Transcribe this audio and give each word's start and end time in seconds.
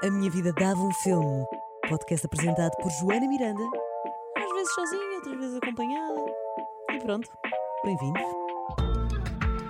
A 0.00 0.10
Minha 0.10 0.30
Vida 0.30 0.52
Dava 0.52 0.80
um 0.80 0.92
Filme. 1.02 1.44
Podcast 1.88 2.24
apresentado 2.24 2.70
por 2.80 2.88
Joana 2.88 3.26
Miranda. 3.26 3.64
Às 4.36 4.52
vezes 4.52 4.72
sozinha, 4.72 5.16
outras 5.16 5.36
vezes 5.38 5.56
acompanhada. 5.56 6.20
E 6.92 6.98
pronto, 7.00 7.28
bem-vindos. 7.84 8.22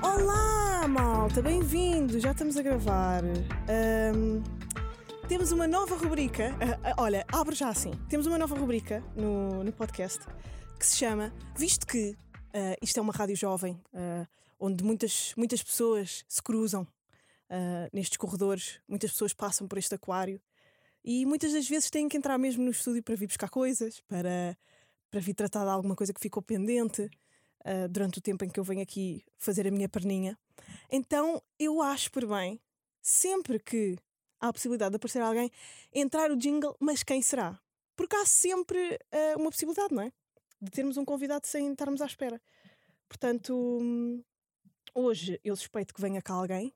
Olá, 0.02 0.87
malta, 0.87 1.41
bem-vindo. 1.41 2.20
Já 2.20 2.33
estamos 2.33 2.59
a 2.59 2.62
gravar. 2.62 3.23
Ahm, 3.25 4.43
temos 5.29 5.51
uma 5.51 5.66
nova 5.66 5.96
rubrica. 5.96 6.55
ah, 6.60 6.91
ah, 6.91 7.02
olha, 7.02 7.24
abre 7.33 7.55
já 7.55 7.70
assim. 7.70 7.92
Temos 8.10 8.27
uma 8.27 8.37
nova 8.37 8.55
rubrica 8.55 9.02
no, 9.16 9.65
no 9.65 9.73
podcast 9.73 10.27
que 10.79 10.84
se 10.84 10.98
chama 10.98 11.33
Visto 11.56 11.87
que 11.87 12.15
ah, 12.52 12.77
isto 12.83 12.98
é 12.98 13.01
uma 13.01 13.15
rádio 13.15 13.34
jovem, 13.34 13.80
onde 14.60 14.84
muitas, 14.84 15.33
muitas 15.38 15.62
pessoas 15.62 16.23
se 16.29 16.42
cruzam 16.42 16.87
ah, 17.51 17.88
nestes 17.93 18.16
corredores, 18.16 18.80
muitas 18.87 19.12
pessoas 19.12 19.33
passam 19.33 19.66
por 19.66 19.79
este 19.79 19.95
aquário 19.95 20.41
e 21.05 21.25
muitas 21.25 21.52
das 21.52 21.69
vezes 21.69 21.91
têm 21.91 22.09
que 22.09 22.16
entrar 22.16 22.37
mesmo 22.39 22.65
no 22.65 22.70
estúdio 22.70 23.02
para 23.02 23.15
vir 23.15 23.27
buscar 23.27 23.48
coisas, 23.48 24.01
para, 24.02 24.56
para 25.11 25.20
vir 25.20 25.34
tratar 25.34 25.65
de 25.65 25.70
alguma 25.70 25.97
coisa 25.97 26.12
que 26.12 26.20
ficou 26.20 26.42
pendente 26.42 27.03
uh, 27.03 27.89
durante 27.89 28.19
o 28.19 28.20
tempo 28.20 28.45
em 28.45 28.48
que 28.48 28.61
eu 28.61 28.65
venho 28.65 28.83
aqui 28.83 29.25
fazer 29.39 29.66
a 29.66 29.70
minha 29.70 29.89
perninha. 29.89 30.39
Então 30.91 31.42
eu 31.59 31.80
acho 31.80 32.11
por 32.11 32.27
bem, 32.27 32.61
sempre 33.01 33.59
que 33.59 33.97
há 34.41 34.48
a 34.48 34.53
possibilidade 34.53 34.91
de 34.91 34.97
aparecer 34.97 35.23
alguém, 35.23 35.51
entrar 35.95 36.30
o 36.30 36.37
jingle, 36.37 36.77
mas 36.78 37.03
quem 37.03 37.23
será? 37.23 37.59
Porque 37.97 38.15
há 38.15 38.27
sempre 38.27 38.78
uh, 39.12 39.41
uma 39.41 39.51
possibilidade, 39.51 39.95
não 39.95 40.03
é? 40.03 40.12
De 40.61 40.70
termos 40.70 40.97
um 40.97 41.05
convidado 41.05 41.47
sem 41.47 41.70
estarmos 41.73 42.03
à 42.03 42.06
espera. 42.06 42.41
Portanto, 43.09 43.55
hum, 43.80 44.23
hoje 44.95 45.41
eu 45.42 45.56
suspeito 45.56 45.95
que 45.95 46.01
venha 46.01 46.20
cá 46.20 46.34
alguém, 46.34 46.75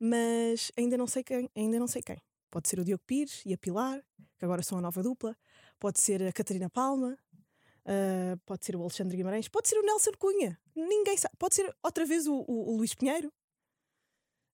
mas 0.00 0.70
ainda 0.76 0.96
não 0.96 1.06
sei 1.06 1.22
quem, 1.24 1.50
ainda 1.56 1.78
não 1.78 1.86
sei 1.86 2.02
quem. 2.02 2.16
Pode 2.50 2.68
ser 2.68 2.78
o 2.80 2.84
Diogo 2.84 3.02
Pires 3.06 3.42
e 3.44 3.52
a 3.52 3.58
Pilar, 3.58 4.02
que 4.38 4.44
agora 4.44 4.62
são 4.62 4.78
a 4.78 4.80
nova 4.80 5.02
dupla. 5.02 5.36
Pode 5.78 6.00
ser 6.00 6.22
a 6.22 6.32
Catarina 6.32 6.70
Palma. 6.70 7.18
Uh, 7.84 8.36
pode 8.44 8.66
ser 8.66 8.76
o 8.76 8.82
Alexandre 8.82 9.16
Guimarães, 9.16 9.48
pode 9.48 9.66
ser 9.66 9.78
o 9.78 9.82
Nelson 9.82 10.10
Cunha, 10.18 10.60
ninguém 10.76 11.16
sabe, 11.16 11.34
pode 11.38 11.54
ser 11.54 11.74
outra 11.82 12.04
vez 12.04 12.26
o, 12.26 12.34
o- 12.46 12.72
o 12.74 12.76
Luís 12.76 12.94
Pinheiro. 12.94 13.32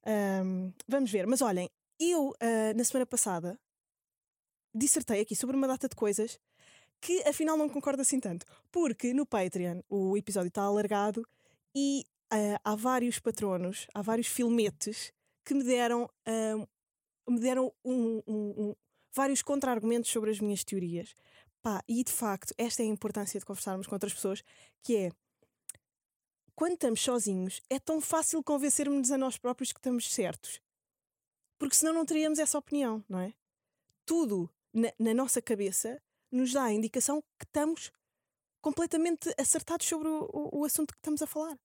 Ahm, 0.06 0.72
vamos 0.86 1.10
ver, 1.10 1.26
mas 1.26 1.42
olhem, 1.42 1.68
eu 1.98 2.32
ah, 2.40 2.72
na 2.76 2.84
semana 2.84 3.04
passada 3.06 3.58
dissertei 4.72 5.20
aqui 5.20 5.34
sobre 5.34 5.56
uma 5.56 5.66
data 5.66 5.88
de 5.88 5.96
coisas 5.96 6.38
que 7.00 7.22
afinal 7.26 7.56
não 7.56 7.68
concordo 7.68 8.02
assim 8.02 8.20
tanto, 8.20 8.46
porque 8.70 9.12
no 9.12 9.26
Patreon 9.26 9.80
o 9.88 10.16
episódio 10.16 10.48
está 10.48 10.62
alargado 10.62 11.26
e 11.74 12.04
ah, 12.30 12.60
há 12.62 12.76
vários 12.76 13.18
patronos, 13.18 13.86
há 13.94 14.00
vários 14.00 14.28
filmetes 14.28 15.12
que 15.44 15.54
me 15.54 15.62
deram, 15.64 16.08
ah, 16.26 16.66
me 17.28 17.40
deram 17.40 17.72
um- 17.84 18.22
um- 18.26 18.54
um- 18.70 18.76
vários 19.14 19.42
contra-argumentos 19.42 20.10
sobre 20.10 20.30
as 20.30 20.40
minhas 20.40 20.64
teorias. 20.64 21.14
Pá, 21.62 21.82
e 21.88 22.04
de 22.04 22.12
facto, 22.12 22.52
esta 22.58 22.82
é 22.82 22.86
a 22.86 22.88
importância 22.88 23.38
de 23.40 23.46
conversarmos 23.46 23.86
com 23.86 23.94
outras 23.94 24.12
pessoas, 24.12 24.42
que 24.82 24.96
é 24.96 25.10
quando 26.54 26.74
estamos 26.74 27.00
sozinhos, 27.00 27.60
é 27.68 27.78
tão 27.80 28.00
fácil 28.00 28.42
convencermos 28.44 29.10
a 29.10 29.18
nós 29.18 29.36
próprios 29.36 29.72
que 29.72 29.78
estamos 29.78 30.12
certos. 30.12 30.60
Porque 31.58 31.74
senão 31.74 31.92
não 31.92 32.04
teríamos 32.06 32.38
essa 32.38 32.58
opinião, 32.58 33.04
não 33.08 33.18
é? 33.18 33.34
Tudo 34.06 34.50
na, 34.72 34.92
na 34.98 35.14
nossa 35.14 35.40
cabeça 35.40 36.00
nos 36.30 36.52
dá 36.52 36.64
a 36.64 36.72
indicação 36.72 37.22
que 37.38 37.44
estamos 37.46 37.90
completamente 38.60 39.34
acertados 39.38 39.86
sobre 39.86 40.08
o, 40.08 40.24
o- 40.32 40.60
o 40.60 40.64
assunto 40.64 40.92
que 40.92 40.98
estamos 40.98 41.22
a 41.22 41.26
falar. 41.26 41.58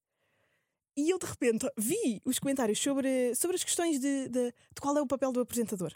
E 1.00 1.09
eu 1.11 1.17
de 1.17 1.25
repente 1.25 1.66
vi 1.78 2.22
os 2.25 2.39
comentários 2.39 2.78
sobre, 2.78 3.33
sobre 3.33 3.55
as 3.55 3.64
questões 3.64 4.02
de, 4.02 4.28
de, 4.28 4.52
de 4.52 4.81
qual 4.81 4.97
é 4.97 5.02
o 5.02 5.08
papel 5.08 5.31
do 5.31 5.39
apresentador 5.39 5.95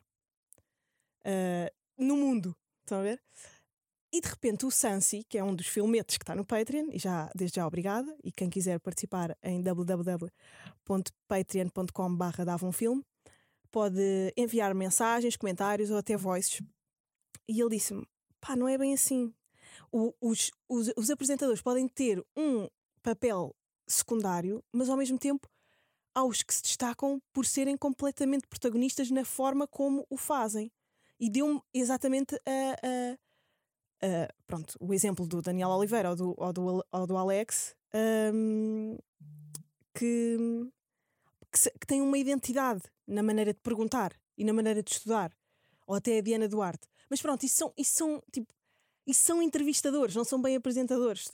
ah, 1.25 1.69
no 1.97 2.15
mundo. 2.15 2.55
Estão 2.85 3.00
a 3.00 3.03
ver? 3.03 3.22
E 4.13 4.22
de 4.22 4.29
repente 4.29 4.66
o 4.66 4.72
Sansi, 4.72 5.25
que 5.28 5.38
é 5.38 5.44
um 5.44 5.53
dos 5.53 5.67
filmetes 5.67 6.17
que 6.17 6.23
está 6.23 6.33
no 6.33 6.45
Patreon, 6.45 6.88
e 6.94 7.00
já 7.00 7.29
desde 7.35 7.57
já 7.57 7.67
obrigada, 7.67 8.16
e 8.23 8.31
quem 8.31 8.50
quiser 8.50 8.79
participar 8.79 9.38
em 9.44 9.61
www.patreon.com.br 9.61 12.44
dava 12.45 12.66
um 12.66 12.72
filme, 12.72 13.03
pode 13.72 14.33
enviar 14.38 14.73
mensagens, 14.73 15.35
comentários 15.35 15.91
ou 15.91 15.97
até 15.97 16.16
voices. 16.16 16.61
E 17.45 17.59
ele 17.59 17.72
disse-me: 17.72 18.07
pá, 18.39 18.55
não 18.55 18.69
é 18.69 18.78
bem 18.78 18.94
assim. 18.94 19.33
O- 19.91 20.13
os, 20.22 20.49
os, 20.69 20.94
os 20.95 21.09
apresentadores 21.09 21.61
podem 21.61 21.89
ter 21.89 22.25
um 22.38 22.69
papel 23.01 23.53
secundário, 23.88 24.63
mas 24.71 24.89
ao 24.89 24.97
mesmo 24.97 25.17
tempo 25.17 25.47
há 26.16 26.23
os 26.23 26.44
que 26.44 26.53
se 26.53 26.61
destacam 26.61 27.21
por 27.33 27.45
serem 27.45 27.75
completamente 27.77 28.47
protagonistas 28.47 29.09
na 29.09 29.25
forma 29.25 29.67
como 29.67 30.05
o 30.09 30.17
fazem. 30.17 30.71
E 31.19 31.29
deu-me 31.29 31.61
exatamente 31.73 32.35
a, 32.35 32.39
a- 32.88 33.17
a- 34.07 34.33
pronto, 34.45 34.75
o 34.79 34.93
exemplo 34.93 35.25
do 35.27 35.41
Daniel 35.41 35.69
Oliveira 35.69 36.09
ou 36.11 36.16
do, 36.16 36.33
ou 36.38 36.53
do, 36.53 36.85
ou 36.91 37.07
do 37.07 37.17
Alex 37.17 37.75
hum, 38.33 38.97
que, 39.93 40.38
que, 41.51 41.59
se- 41.59 41.72
que 41.79 41.88
têm 41.88 42.01
uma 42.01 42.17
identidade 42.17 42.81
na 43.07 43.23
maneira 43.23 43.53
de 43.53 43.59
perguntar 43.61 44.13
e 44.38 44.43
na 44.43 44.53
maneira 44.53 44.81
de 44.83 44.91
estudar. 44.91 45.35
Ou 45.85 45.95
até 45.95 46.17
a 46.17 46.22
Diana 46.22 46.47
Duarte. 46.47 46.88
Mas 47.09 47.22
pronto, 47.22 47.43
isso 47.45 47.55
são, 47.57 47.73
isso 47.77 47.93
são 47.95 48.23
tipo. 48.31 48.53
Isso 49.05 49.25
são 49.25 49.41
entrevistadores, 49.41 50.16
não 50.16 50.23
são 50.23 50.41
bem 50.41 50.55
apresentadores. 50.55 51.29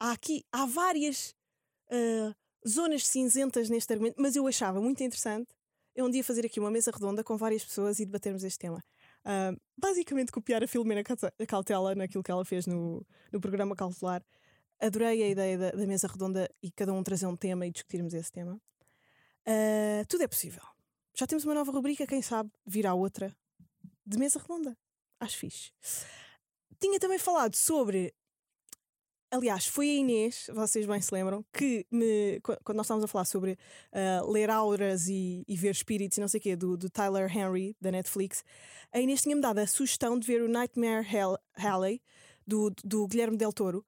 Há 0.00 0.10
aqui, 0.10 0.44
há 0.50 0.66
várias 0.66 1.32
ah, 1.92 2.34
zonas 2.66 3.06
cinzentas 3.06 3.68
neste 3.68 3.92
argumento, 3.92 4.16
mas 4.20 4.34
eu 4.34 4.46
achava 4.46 4.80
muito 4.80 5.02
interessante 5.02 5.54
eu 5.94 6.06
um 6.06 6.10
dia 6.10 6.24
fazer 6.24 6.46
aqui 6.46 6.58
uma 6.58 6.70
mesa 6.70 6.90
redonda 6.90 7.22
com 7.22 7.36
várias 7.36 7.64
pessoas 7.64 7.98
e 8.00 8.06
debatermos 8.06 8.44
este 8.44 8.58
tema. 8.58 8.82
Ah, 9.24 9.52
basicamente 9.76 10.32
copiar 10.32 10.62
a 10.62 10.66
Filomena 10.66 11.02
Cautela 11.46 11.94
naquilo 11.94 12.22
que 12.22 12.30
ela 12.30 12.44
fez 12.44 12.66
no, 12.66 13.06
no 13.30 13.40
programa 13.40 13.76
Cautelar. 13.76 14.24
Adorei 14.80 15.22
a 15.22 15.28
ideia 15.28 15.58
da, 15.58 15.70
da 15.70 15.86
mesa 15.86 16.08
redonda 16.08 16.50
e 16.62 16.70
cada 16.72 16.92
um 16.92 17.02
trazer 17.02 17.26
um 17.26 17.36
tema 17.36 17.66
e 17.66 17.70
discutirmos 17.70 18.14
esse 18.14 18.32
tema. 18.32 18.60
Ah, 19.46 20.04
tudo 20.08 20.22
é 20.22 20.28
possível. 20.28 20.62
Já 21.14 21.26
temos 21.26 21.44
uma 21.44 21.54
nova 21.54 21.70
rubrica, 21.70 22.06
quem 22.06 22.22
sabe 22.22 22.50
virá 22.66 22.94
outra 22.94 23.34
de 24.04 24.18
mesa 24.18 24.38
redonda. 24.38 24.76
Acho 25.20 25.38
fixe. 25.38 25.70
Tinha 26.80 26.98
também 26.98 27.18
falado 27.18 27.54
sobre. 27.54 28.14
Aliás, 29.34 29.66
foi 29.66 29.88
a 29.88 29.94
Inês, 29.94 30.50
vocês 30.52 30.84
bem 30.84 31.00
se 31.00 31.12
lembram, 31.14 31.42
que 31.54 31.86
me, 31.90 32.38
qu- 32.40 32.58
quando 32.62 32.76
nós 32.76 32.84
estávamos 32.84 33.04
a 33.04 33.08
falar 33.08 33.24
sobre 33.24 33.58
ah, 33.90 34.22
ler 34.28 34.50
auras 34.50 35.08
e, 35.08 35.42
e 35.48 35.56
ver 35.56 35.70
espíritos 35.70 36.18
e 36.18 36.20
não 36.20 36.28
sei 36.28 36.38
o 36.38 36.42
quê, 36.42 36.54
do, 36.54 36.76
do 36.76 36.90
Tyler 36.90 37.34
Henry, 37.34 37.74
da 37.80 37.90
Netflix, 37.90 38.44
a 38.92 39.00
Inês 39.00 39.22
tinha-me 39.22 39.40
dado 39.40 39.58
a 39.58 39.66
sugestão 39.66 40.18
de 40.18 40.26
ver 40.26 40.42
o 40.42 40.48
Nightmare 40.48 41.06
Hell, 41.10 41.38
Alley, 41.56 42.02
do, 42.46 42.70
do 42.84 43.06
Guilherme 43.08 43.38
Del 43.38 43.54
Toro. 43.54 43.82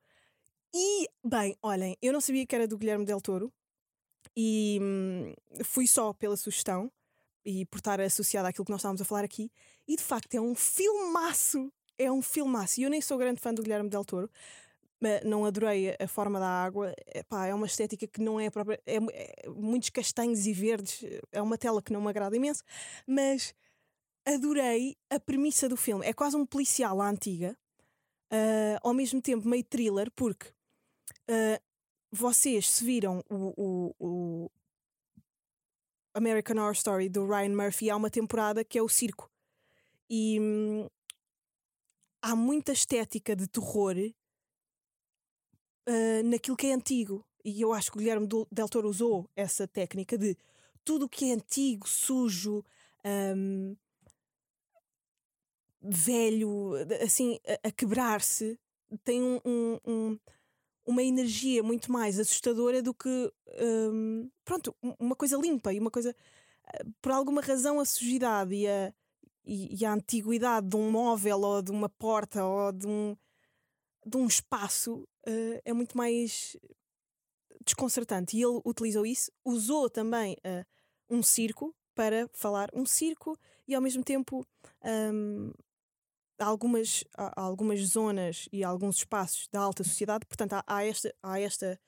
E, 0.75 1.10
bem, 1.22 1.55
olhem, 1.62 1.94
eu 2.00 2.11
não 2.11 2.22
sabia 2.22 2.47
que 2.47 2.55
era 2.55 2.66
do 2.66 2.78
Guilherme 2.78 3.05
Del 3.05 3.21
Toro 3.21 3.53
e 4.34 4.78
hum, 4.81 5.34
fui 5.62 5.87
só 5.87 6.15
pela 6.15 6.38
sugestão 6.38 6.91
e 7.44 7.66
por 7.66 7.76
estar 7.76 8.00
associada 8.00 8.49
àquilo 8.49 8.65
que 8.65 8.72
nós 8.72 8.81
estávamos 8.81 9.03
a 9.03 9.05
falar 9.05 9.25
aqui. 9.25 9.53
E 9.87 9.94
de 9.94 10.03
facto 10.03 10.34
é 10.34 10.41
um 10.41 10.55
filmaço! 10.55 11.71
É 11.97 12.11
um 12.11 12.21
filmaço. 12.21 12.81
E 12.81 12.82
eu 12.82 12.91
nem 12.91 13.00
sou 13.00 13.16
grande 13.16 13.41
fã 13.41 13.55
do 13.55 13.62
Guilherme 13.62 13.88
Del 13.88 14.05
Toro, 14.05 14.28
não 15.25 15.44
adorei 15.44 15.97
a- 15.98 16.09
forma 16.09 16.38
da 16.41 16.47
água. 16.48 16.94
É, 17.06 17.22
pá, 17.22 17.47
é 17.47 17.54
uma 17.54 17.66
estética 17.66 18.06
que 18.06 18.20
não 18.20 18.38
é 18.41 18.50
própria. 18.50 18.81
É, 18.87 18.97
é 18.97 19.48
muitos 19.48 19.91
castanhos 19.91 20.47
e 20.47 20.53
verdes. 20.53 21.03
É 21.32 21.41
uma 21.42 21.59
tela 21.59 21.82
que 21.82 21.92
não 21.92 22.00
me 22.00 22.09
agrada 22.09 22.37
imenso. 22.37 22.62
Mas 23.06 23.54
adorei 24.26 24.97
a 25.10 25.19
premissa 25.20 25.69
do 25.69 25.76
filme. 25.76 26.04
É 26.06 26.12
quase 26.12 26.37
um 26.37 26.47
policial 26.47 27.00
à 27.00 27.09
antiga, 27.09 27.56
ah, 28.31 28.78
ao 28.82 28.94
mesmo 28.94 29.20
tempo 29.22 29.48
meio 29.48 29.64
thriller, 29.64 30.10
porque 30.14 30.48
ah, 31.28 31.60
vocês 32.12 32.70
se 32.70 32.84
viram 32.84 33.22
o, 33.31 33.54
o- 33.56 33.94
o 33.98 34.50
American 36.14 36.56
Horror 36.58 36.73
Story 36.75 37.08
do 37.08 37.26
Ryan 37.26 37.55
Murphy, 37.55 37.90
há 37.90 37.96
uma 37.96 38.11
temporada 38.11 38.64
que 38.64 38.78
é 38.78 38.82
o 38.82 38.88
circo. 38.88 39.31
E 40.08 40.38
hum, 40.40 40.88
há 42.23 42.37
muita 42.37 42.73
estética 42.73 43.34
de 43.34 43.49
terror 43.49 43.96
ah, 45.86 46.22
naquilo 46.25 46.56
que 46.56 46.66
é 46.69 46.75
antigo. 46.75 47.25
E 47.44 47.60
eu 47.60 47.72
acho 47.72 47.90
que 47.92 47.98
o 47.98 48.00
Guilherme 48.00 48.26
Del 48.50 48.69
Toro 48.69 48.88
usou 48.88 49.28
essa 49.36 49.66
técnica 49.69 50.16
de 50.16 50.36
tudo 50.84 51.06
o 51.06 51.08
que 51.08 51.31
é 51.31 51.34
antigo, 51.34 51.86
sujo, 51.88 52.64
hum, 53.36 53.76
velho, 55.82 56.72
assim, 57.02 57.38
a, 57.62 57.69
a 57.69 57.70
quebrar-se, 57.70 58.58
tem 59.04 59.22
um- 59.22 59.40
um- 59.44 59.78
um, 59.86 60.19
uma 60.86 61.02
energia 61.02 61.62
muito 61.62 61.92
mais 61.92 62.19
assustadora 62.19 62.82
do 62.82 62.94
que 62.94 63.32
hum, 63.92 64.30
pronto, 64.44 64.75
um- 64.82 64.94
uma 65.00 65.16
coisa 65.16 65.37
limpa 65.38 65.72
e 65.72 65.78
uma 65.80 65.90
coisa 65.90 66.14
eh, 66.75 66.84
por 67.02 67.12
alguma 67.12 67.40
razão 67.42 67.80
a 67.80 67.84
sujidade 67.87 68.54
e 68.54 68.66
a, 68.69 68.92
e, 69.46 69.80
e 69.80 69.87
a 69.87 69.92
antiguidade 69.94 70.69
de 70.69 70.76
um 70.76 70.90
móvel 70.90 71.40
ou 71.42 71.62
de 71.62 71.70
uma 71.72 71.88
porta 71.90 72.44
ou 72.44 72.72
de 72.72 72.87
um, 72.88 73.16
de 74.04 74.16
um 74.16 74.26
espaço 74.26 75.08
eh, 75.26 75.62
é 75.64 75.72
muito 75.72 75.96
mais 75.96 76.56
desconcertante. 77.64 78.36
E 78.36 78.42
ele 78.42 78.60
utilizou 78.64 79.06
isso, 79.06 79.30
usou 79.44 79.88
também 79.88 80.36
eh, 80.44 80.64
um 81.08 81.22
circo 81.22 81.74
para 81.94 82.28
falar 82.32 82.68
um 82.74 82.84
circo 82.84 83.38
e 83.66 83.74
ao 83.74 83.80
mesmo 83.80 84.02
tempo 84.02 84.46
um, 84.84 85.52
algumas, 86.38 87.04
há 87.16 87.40
algumas 87.40 87.80
zonas 87.80 88.48
e 88.52 88.64
alguns 88.64 88.96
espaços 88.96 89.48
da 89.50 89.60
alta 89.60 89.84
sociedade, 89.84 90.26
portanto 90.26 90.54
há, 90.54 90.64
há 90.66 90.84
esta, 90.84 91.14
há 91.22 91.40
esta 91.40 91.80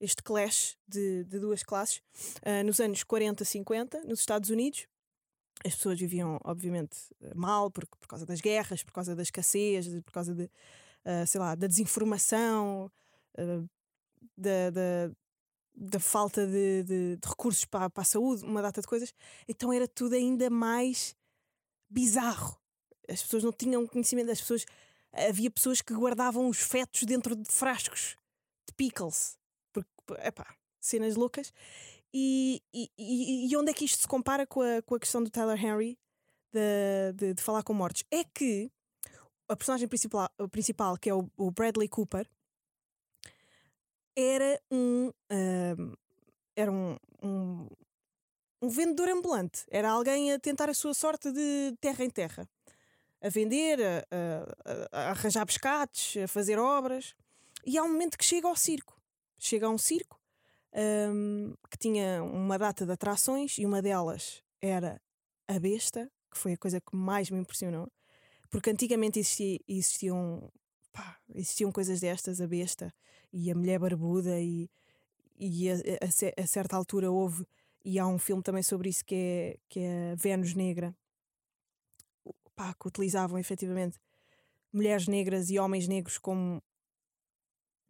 este 0.00 0.22
clash 0.22 0.76
de, 0.86 1.24
de 1.24 1.40
duas 1.40 1.64
classes 1.64 2.00
uh, 2.46 2.64
nos 2.64 2.78
anos 2.78 3.02
40, 3.02 3.44
50, 3.44 4.04
nos 4.04 4.20
Estados 4.20 4.48
Unidos. 4.48 4.86
As 5.66 5.74
pessoas 5.74 5.98
viviam, 5.98 6.38
obviamente, 6.44 6.96
mal 7.34 7.68
por, 7.68 7.84
por 7.84 8.06
causa 8.06 8.24
das 8.24 8.40
guerras, 8.40 8.84
por 8.84 8.92
causa 8.92 9.16
da 9.16 9.22
escassez, 9.22 9.88
por 10.04 10.12
causa 10.12 10.32
de, 10.32 10.48
uh, 11.04 11.26
sei 11.26 11.40
lá, 11.40 11.54
da 11.54 11.66
desinformação, 11.66 12.90
uh, 13.38 13.68
da, 14.36 14.70
da, 14.70 15.10
da, 15.74 16.00
falta 16.00 16.46
de, 16.46 16.82
de, 16.84 17.16
de 17.16 17.28
recursos 17.28 17.64
para, 17.64 17.90
para 17.90 18.02
a 18.02 18.06
saúde, 18.06 18.44
uma 18.44 18.62
data 18.62 18.80
de 18.80 18.86
coisas. 18.86 19.12
Então 19.48 19.72
era 19.72 19.86
tudo 19.88 20.14
ainda 20.14 20.48
mais 20.50 21.14
bizarro. 21.88 22.56
As 23.08 23.22
pessoas 23.22 23.42
não 23.42 23.52
tinham 23.52 23.86
conhecimento, 23.86 24.30
as 24.30 24.40
pessoas 24.40 24.64
havia 25.12 25.50
pessoas 25.50 25.80
que 25.80 25.94
guardavam 25.94 26.48
os 26.48 26.58
fetos 26.58 27.02
dentro 27.04 27.34
de 27.34 27.50
frascos 27.50 28.16
de 28.66 28.74
pickles 28.74 29.38
epá, 30.24 30.54
cenas 30.80 31.16
loucas. 31.16 31.52
E, 32.12 32.62
e, 32.72 33.50
e, 33.50 33.56
onde 33.56 33.70
é 33.70 33.74
que 33.74 33.84
isto 33.84 34.00
se 34.00 34.08
compara 34.08 34.46
com 34.46 34.62
a, 34.62 34.80
com 34.82 34.94
a 34.94 35.00
questão 35.00 35.22
do 35.22 35.30
Tyler 35.30 35.62
Henry 35.62 35.98
de, 36.52 37.12
de, 37.14 37.34
de 37.34 37.42
falar 37.42 37.62
com 37.62 37.74
mortos? 37.74 38.02
É 38.10 38.24
que 38.24 38.70
a 39.48 39.56
personagem 39.56 39.88
principal, 39.88 40.28
principal 40.50 40.96
que 40.96 41.10
é 41.10 41.14
o, 41.14 41.28
o 41.36 41.50
Bradley 41.50 41.88
Cooper, 41.88 42.28
era 44.16 44.60
um, 44.70 45.08
uh, 45.08 45.98
era 46.56 46.70
um, 46.70 46.96
um, 47.22 47.68
um, 48.60 48.68
vendedor 48.68 49.08
ambulante. 49.08 49.64
Era 49.70 49.90
alguém 49.90 50.32
a 50.32 50.38
tentar 50.38 50.68
a 50.68 50.74
sua 50.74 50.92
sorte 50.92 51.30
de 51.30 51.76
terra 51.80 52.04
em 52.04 52.10
terra. 52.10 52.48
A 53.20 53.28
vender, 53.28 53.78
a, 53.80 54.04
a, 54.92 55.00
a 55.00 55.10
arranjar 55.10 55.46
pescados, 55.46 56.16
a 56.22 56.28
fazer 56.28 56.58
obras. 56.58 57.14
E 57.64 57.78
há 57.78 57.82
um 57.82 57.88
momento 57.88 58.18
que 58.18 58.24
chega 58.24 58.46
ao 58.46 58.56
circo 58.56 58.98
chega 59.38 59.66
a 59.66 59.70
um 59.70 59.78
circo 59.78 60.20
um, 60.74 61.54
que 61.70 61.78
tinha 61.78 62.22
uma 62.22 62.58
data 62.58 62.84
de 62.84 62.92
atrações 62.92 63.56
e 63.58 63.64
uma 63.64 63.80
delas 63.80 64.42
era 64.60 65.00
a 65.46 65.58
besta, 65.58 66.10
que 66.30 66.36
foi 66.36 66.52
a 66.52 66.58
coisa 66.58 66.80
que 66.80 66.94
mais 66.94 67.30
me 67.30 67.38
impressionou, 67.38 67.88
porque 68.50 68.70
antigamente 68.70 69.18
existia, 69.18 69.58
existiam, 69.68 70.50
pá, 70.92 71.18
existiam 71.34 71.72
coisas 71.72 72.00
destas, 72.00 72.40
a 72.40 72.46
besta 72.46 72.92
e 73.32 73.50
a 73.50 73.54
mulher 73.54 73.78
barbuda, 73.78 74.40
e, 74.40 74.70
e 75.38 75.70
a, 75.70 75.74
a, 75.74 76.42
a, 76.42 76.46
certa 76.46 76.76
altura 76.76 77.10
houve, 77.10 77.46
e 77.84 77.98
há 77.98 78.06
um 78.06 78.18
filme 78.18 78.42
também 78.42 78.62
sobre 78.62 78.88
isso 78.88 79.04
que 79.04 79.14
é, 79.14 79.58
que 79.68 79.80
é 79.80 80.16
Vênus 80.16 80.54
Negra, 80.54 80.96
pá, 82.54 82.74
que 82.74 82.88
utilizavam 82.88 83.38
efetivamente 83.38 83.98
mulheres 84.72 85.06
negras 85.06 85.50
e 85.50 85.58
homens 85.58 85.86
negros 85.86 86.18
como 86.18 86.62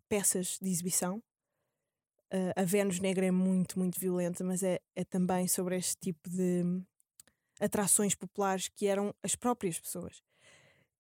peças 0.09 0.59
de 0.61 0.71
exibição 0.71 1.23
Uh, 2.31 2.53
a 2.57 2.63
Vênus 2.63 3.01
Negra 3.01 3.25
é 3.25 3.31
muito, 3.31 3.79
muito 3.79 3.99
violenta, 3.99 4.45
mas 4.45 4.63
é, 4.63 4.81
é 4.95 5.03
também 5.03 5.49
sobre 5.49 5.77
este 5.77 5.97
tipo 5.97 6.29
de 6.29 6.63
atrações 7.59 8.15
populares 8.15 8.69
que 8.69 8.87
eram 8.87 9.15
as 9.23 9.35
próprias 9.35 9.81
pessoas. 9.81 10.23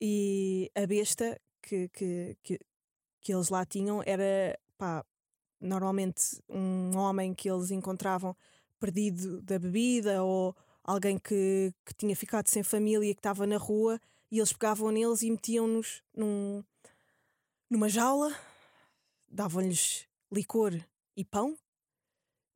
E 0.00 0.71
a 0.75 0.87
besta 0.87 1.41
que, 1.62 1.89
que, 1.89 2.37
que, 2.43 2.61
que 3.21 3.35
eles 3.35 3.49
lá 3.49 3.65
tinham 3.65 4.03
era 4.06 4.59
pá, 4.77 5.05
normalmente 5.61 6.43
um 6.49 6.97
homem 6.97 7.35
que 7.35 7.50
eles 7.50 7.71
encontravam 7.71 8.37
perdido 8.79 9.43
da 9.43 9.59
bebida 9.59 10.23
ou 10.23 10.55
alguém 10.85 11.19
que, 11.19 11.75
que 11.85 11.95
tinha 11.95 12.15
ficado 12.15 12.49
sem 12.49 12.62
família 12.62 13.12
que 13.12 13.19
estava 13.19 13.47
na 13.47 13.56
rua 13.56 14.00
e 14.31 14.39
eles 14.39 14.53
pegavam 14.53 14.91
neles 14.91 15.23
e 15.23 15.31
metiam-nos 15.31 16.03
num, 16.15 16.62
numa 17.69 17.89
jaula, 17.89 18.35
davam-lhes 19.29 20.06
licor 20.31 20.75
e 21.17 21.25
pão. 21.25 21.56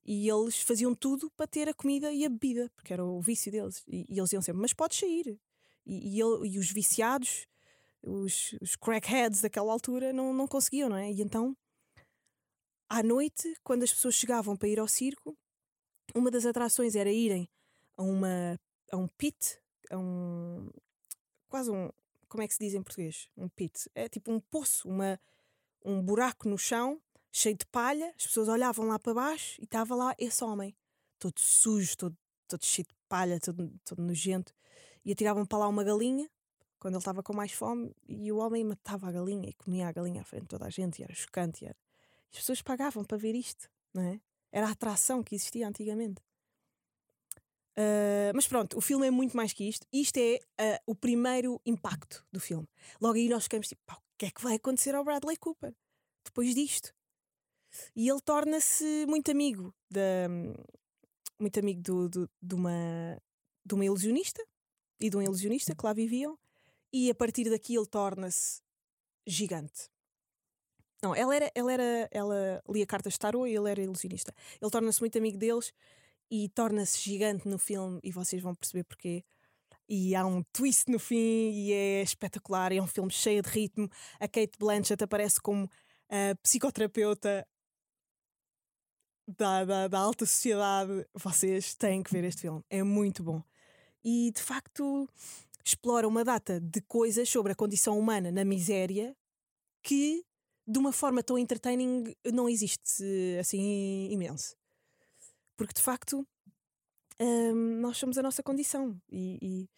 E 0.04 0.28
eles 0.28 0.60
faziam 0.60 0.94
tudo 0.94 1.30
para 1.30 1.46
ter 1.46 1.68
a 1.68 1.74
comida 1.74 2.12
e 2.12 2.24
a 2.24 2.28
bebida, 2.28 2.68
porque 2.74 2.92
era 2.92 3.04
o 3.04 3.20
vício 3.20 3.52
deles. 3.52 3.84
E, 3.86 4.04
e 4.08 4.18
eles 4.18 4.32
iam 4.32 4.42
sempre, 4.42 4.60
mas 4.60 4.72
podes 4.72 4.98
sair. 4.98 5.38
E, 5.84 6.16
e, 6.16 6.20
ele, 6.20 6.48
e 6.48 6.58
os 6.58 6.70
viciados, 6.70 7.46
os, 8.02 8.54
os, 8.60 8.76
crackheads 8.76 9.40
daquela 9.40 9.72
altura, 9.72 10.12
não, 10.12 10.32
não 10.32 10.46
conseguiam, 10.46 10.88
não 10.88 10.96
é? 10.96 11.10
E 11.10 11.20
então, 11.22 11.56
à 12.88 13.02
noite, 13.02 13.54
quando 13.62 13.82
as 13.82 13.92
pessoas 13.92 14.14
chegavam 14.14 14.56
para 14.56 14.68
ir 14.68 14.78
ao 14.78 14.88
circo, 14.88 15.36
uma 16.14 16.30
das 16.30 16.44
atrações 16.44 16.94
era 16.94 17.10
irem 17.10 17.48
a, 17.96 18.02
uma, 18.02 18.60
a 18.90 18.96
um 18.96 19.08
pit, 19.08 19.58
a 19.90 19.98
um. 19.98 20.70
quase 21.48 21.70
um. 21.70 21.90
Como 22.28 22.42
é 22.42 22.48
que 22.48 22.54
se 22.54 22.60
diz 22.60 22.74
em 22.74 22.82
português? 22.82 23.28
Um 23.36 23.48
pit. 23.48 23.90
É 23.94 24.08
tipo 24.08 24.32
um 24.32 24.40
poço, 24.40 24.88
uma, 24.88 25.20
um 25.84 26.02
buraco 26.02 26.48
no 26.48 26.56
chão 26.56 27.00
cheio 27.32 27.56
de 27.56 27.64
palha, 27.66 28.12
as 28.16 28.26
pessoas 28.26 28.48
olhavam 28.48 28.86
lá 28.86 28.98
para 28.98 29.14
baixo 29.14 29.60
e 29.60 29.64
estava 29.64 29.94
lá 29.94 30.14
esse 30.18 30.44
homem, 30.44 30.76
todo 31.18 31.38
sujo, 31.38 31.96
todo, 31.96 32.16
todo 32.46 32.64
cheio 32.64 32.86
de 32.86 32.94
palha, 33.08 33.40
todo, 33.40 33.72
todo 33.84 34.02
nojento, 34.02 34.54
e 35.04 35.12
atiravam 35.12 35.44
para 35.44 35.58
lá 35.58 35.68
uma 35.68 35.84
galinha 35.84 36.28
quando 36.78 36.94
ele 36.94 37.00
estava 37.00 37.22
com 37.22 37.32
mais 37.32 37.52
fome 37.52 37.94
e 38.08 38.32
o 38.32 38.38
homem 38.38 38.64
matava 38.64 39.08
a 39.08 39.12
galinha 39.12 39.48
e 39.48 39.52
comia 39.52 39.86
a 39.86 39.92
galinha 39.92 40.20
à 40.20 40.24
frente 40.24 40.42
de 40.42 40.48
toda 40.48 40.66
a 40.66 40.70
gente 40.70 40.98
e 40.98 41.04
era 41.04 41.14
chocante. 41.14 41.64
E 41.64 41.68
era... 41.68 41.76
As 42.32 42.38
pessoas 42.38 42.60
pagavam 42.60 43.04
para 43.04 43.18
ver 43.18 43.36
isto, 43.36 43.70
não 43.94 44.02
é? 44.02 44.20
Era 44.50 44.66
a 44.66 44.72
atração 44.72 45.22
que 45.22 45.34
existia 45.34 45.68
antigamente. 45.68 46.20
Uh, 47.78 48.34
mas 48.34 48.46
pronto, 48.48 48.76
o 48.76 48.80
filme 48.80 49.06
é 49.06 49.10
muito 49.10 49.36
mais 49.36 49.52
que 49.52 49.64
isto. 49.68 49.86
Isto 49.92 50.18
é 50.18 50.40
uh, 50.60 50.78
o 50.86 50.94
primeiro 50.94 51.60
impacto 51.64 52.26
do 52.32 52.40
filme. 52.40 52.68
Logo 53.00 53.14
aí 53.14 53.28
nós 53.28 53.44
ficamos 53.44 53.68
tipo, 53.68 53.80
o 53.92 54.18
que 54.18 54.26
é 54.26 54.30
que 54.30 54.42
vai 54.42 54.56
acontecer 54.56 54.94
ao 54.94 55.04
Bradley 55.04 55.36
Cooper 55.36 55.74
depois 56.24 56.54
disto? 56.54 56.92
E 57.96 58.08
ele 58.08 58.20
torna-se 58.20 59.06
muito 59.06 59.30
amigo 59.30 59.74
da, 59.90 60.28
muito 61.38 61.58
amigo 61.58 61.80
do, 61.80 62.08
do, 62.08 62.30
de, 62.42 62.54
uma, 62.54 63.22
de 63.64 63.74
uma 63.74 63.84
ilusionista 63.84 64.44
e 65.02 65.10
de 65.10 65.16
um 65.16 65.22
ilusionista 65.22 65.74
que 65.74 65.84
lá 65.84 65.92
viviam, 65.92 66.38
e 66.92 67.10
a 67.10 67.14
partir 67.14 67.50
daqui 67.50 67.74
ele 67.74 67.86
torna-se 67.86 68.60
gigante. 69.26 69.90
Não, 71.02 71.14
ela 71.14 71.34
era, 71.34 71.50
ela 71.54 71.72
era, 71.72 72.08
ela 72.12 72.62
lia 72.68 72.86
cartas 72.86 73.14
de 73.14 73.18
tarô 73.18 73.46
e 73.46 73.56
ele 73.56 73.68
era 73.70 73.82
ilusionista. 73.82 74.32
Ele 74.60 74.70
torna-se 74.70 75.00
muito 75.00 75.18
amigo 75.18 75.36
deles 75.36 75.72
e 76.30 76.48
torna-se 76.50 76.98
gigante 76.98 77.48
no 77.48 77.58
filme 77.58 77.98
e 78.04 78.12
vocês 78.12 78.40
vão 78.40 78.54
perceber 78.54 78.84
porquê. 78.84 79.24
E 79.88 80.14
há 80.14 80.24
um 80.24 80.42
twist 80.52 80.90
no 80.90 81.00
fim 81.00 81.50
e 81.50 81.72
é 81.72 82.02
espetacular. 82.02 82.72
É 82.72 82.80
um 82.80 82.86
filme 82.86 83.10
cheio 83.10 83.42
de 83.42 83.48
ritmo. 83.48 83.90
A 84.20 84.28
Kate 84.28 84.56
Blanchett 84.58 85.02
aparece 85.02 85.40
como 85.40 85.68
a 86.08 86.36
psicoterapeuta 86.36 87.46
da, 89.26 89.64
da, 89.64 89.88
da, 89.88 89.98
alta 89.98 90.26
sociedade, 90.26 91.06
vocês 91.14 91.74
têm 91.74 92.02
que 92.02 92.12
ver 92.12 92.24
este 92.24 92.42
filme. 92.42 92.62
É 92.68 92.82
muito 92.82 93.22
bom. 93.22 93.42
E 94.04 94.32
de 94.32 94.42
facto 94.42 95.08
explora 95.64 96.08
uma 96.08 96.24
data 96.24 96.60
de 96.60 96.80
coisas 96.82 97.28
sobre 97.28 97.52
a 97.52 97.54
condição 97.54 97.98
humana 97.98 98.30
na 98.30 98.44
miséria 98.44 99.16
que 99.82 100.24
de 100.66 100.78
uma 100.78 100.92
forma 100.92 101.22
tão 101.22 101.38
entertaining 101.38 102.14
não 102.32 102.48
existe 102.48 103.04
assim 103.38 104.08
imenso. 104.10 104.56
Porque 105.56 105.74
de 105.74 105.82
facto 105.82 106.26
hum, 107.20 107.80
nós 107.80 107.96
somos 107.96 108.18
a 108.18 108.22
nossa 108.22 108.42
condição 108.42 109.00
e, 109.10 109.38
e, 109.40 109.70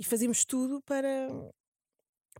e 0.00 0.04
fazemos 0.04 0.44
tudo 0.44 0.82
para, 0.82 1.28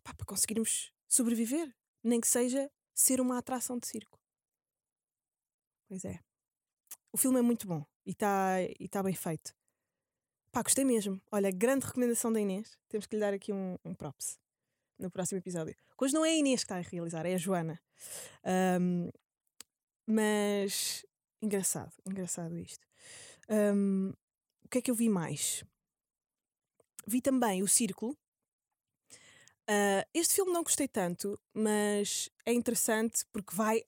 pá, 0.03 0.15
para 0.15 0.27
conseguirmos 0.27 0.93
sobreviver, 1.09 1.75
nem 2.03 2.21
que 2.21 2.29
seja 2.29 2.71
ser 2.95 3.21
uma 3.21 3.39
atração 3.39 3.79
de 3.79 3.87
circo. 3.87 4.19
Pois 5.89 6.05
é. 6.05 6.19
O 7.13 7.19
filme 7.19 7.39
é 7.39 7.43
muito 7.43 7.67
bom 7.67 7.85
e 8.07 8.13
está 8.13 8.63
e 8.63 8.89
tá 8.89 9.03
bem 9.03 9.15
feito. 9.15 9.55
Pá, 10.53 10.63
gostei 10.63 10.85
mesmo. 10.85 11.19
Olha, 11.33 11.51
grande 11.51 11.87
recomendação 11.87 12.31
da 12.31 12.39
Inês. 12.39 12.79
Temos 12.87 13.07
que 13.07 13.17
lhe 13.17 13.21
dar 13.21 13.33
aqui 13.33 13.51
um, 13.55 13.79
um 13.83 13.95
props 13.95 14.39
no 14.99 15.11
próximo 15.11 15.39
episódio. 15.39 15.75
Hoje 15.99 16.13
não 16.13 16.27
é 16.27 16.29
a 16.29 16.35
Inês 16.35 16.61
que 16.61 16.67
está 16.67 16.77
a 16.77 16.81
realizar, 16.81 17.25
é 17.25 17.35
a 17.35 17.39
Joana. 17.39 17.81
Um, 18.79 19.09
mas 20.07 21.07
engraçado, 21.41 21.93
engraçado 22.05 22.59
isto. 22.59 22.87
Um, 23.49 24.13
o 24.63 24.69
que 24.69 24.79
é 24.79 24.83
que 24.83 24.91
eu 24.91 24.95
vi 24.95 25.09
mais? 25.09 25.65
Vi 27.07 27.23
também 27.23 27.63
o 27.63 27.69
Círculo. 27.69 28.13
Uh, 29.63 30.05
este 30.13 30.35
filme 30.35 30.53
não 30.53 30.63
gostei 30.63 30.87
tanto, 30.87 31.41
mas 31.55 32.29
é 32.45 32.53
interessante 32.53 33.25
porque 33.33 33.57
vai 33.57 33.83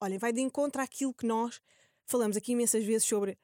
olhem, 0.00 0.18
vai 0.18 0.32
de 0.32 0.40
encontro 0.40 0.80
àquilo 0.80 1.12
que 1.12 1.26
nós 1.26 1.60
falamos 2.06 2.38
aqui 2.38 2.52
imensas 2.52 2.84
vezes 2.84 3.06
sobre. 3.06 3.36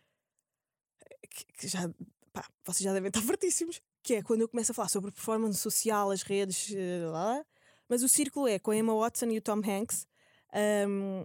Que 1.58 1.68
já, 1.68 1.92
pá, 2.32 2.48
vocês 2.64 2.84
já 2.84 2.92
devem 2.92 3.08
estar 3.08 3.20
fartíssimos. 3.22 3.80
Que 4.02 4.14
é 4.14 4.22
quando 4.22 4.42
eu 4.42 4.48
começo 4.48 4.72
a 4.72 4.74
falar 4.74 4.88
sobre 4.88 5.12
performance 5.12 5.58
social, 5.58 6.10
as 6.10 6.22
redes, 6.22 6.70
uh, 6.70 7.10
lá, 7.10 7.44
mas 7.88 8.02
o 8.02 8.08
círculo 8.08 8.48
é 8.48 8.58
com 8.58 8.70
a 8.70 8.76
Emma 8.76 8.94
Watson 8.94 9.26
e 9.26 9.38
o 9.38 9.42
Tom 9.42 9.60
Hanks. 9.64 10.06
Um, 10.88 11.24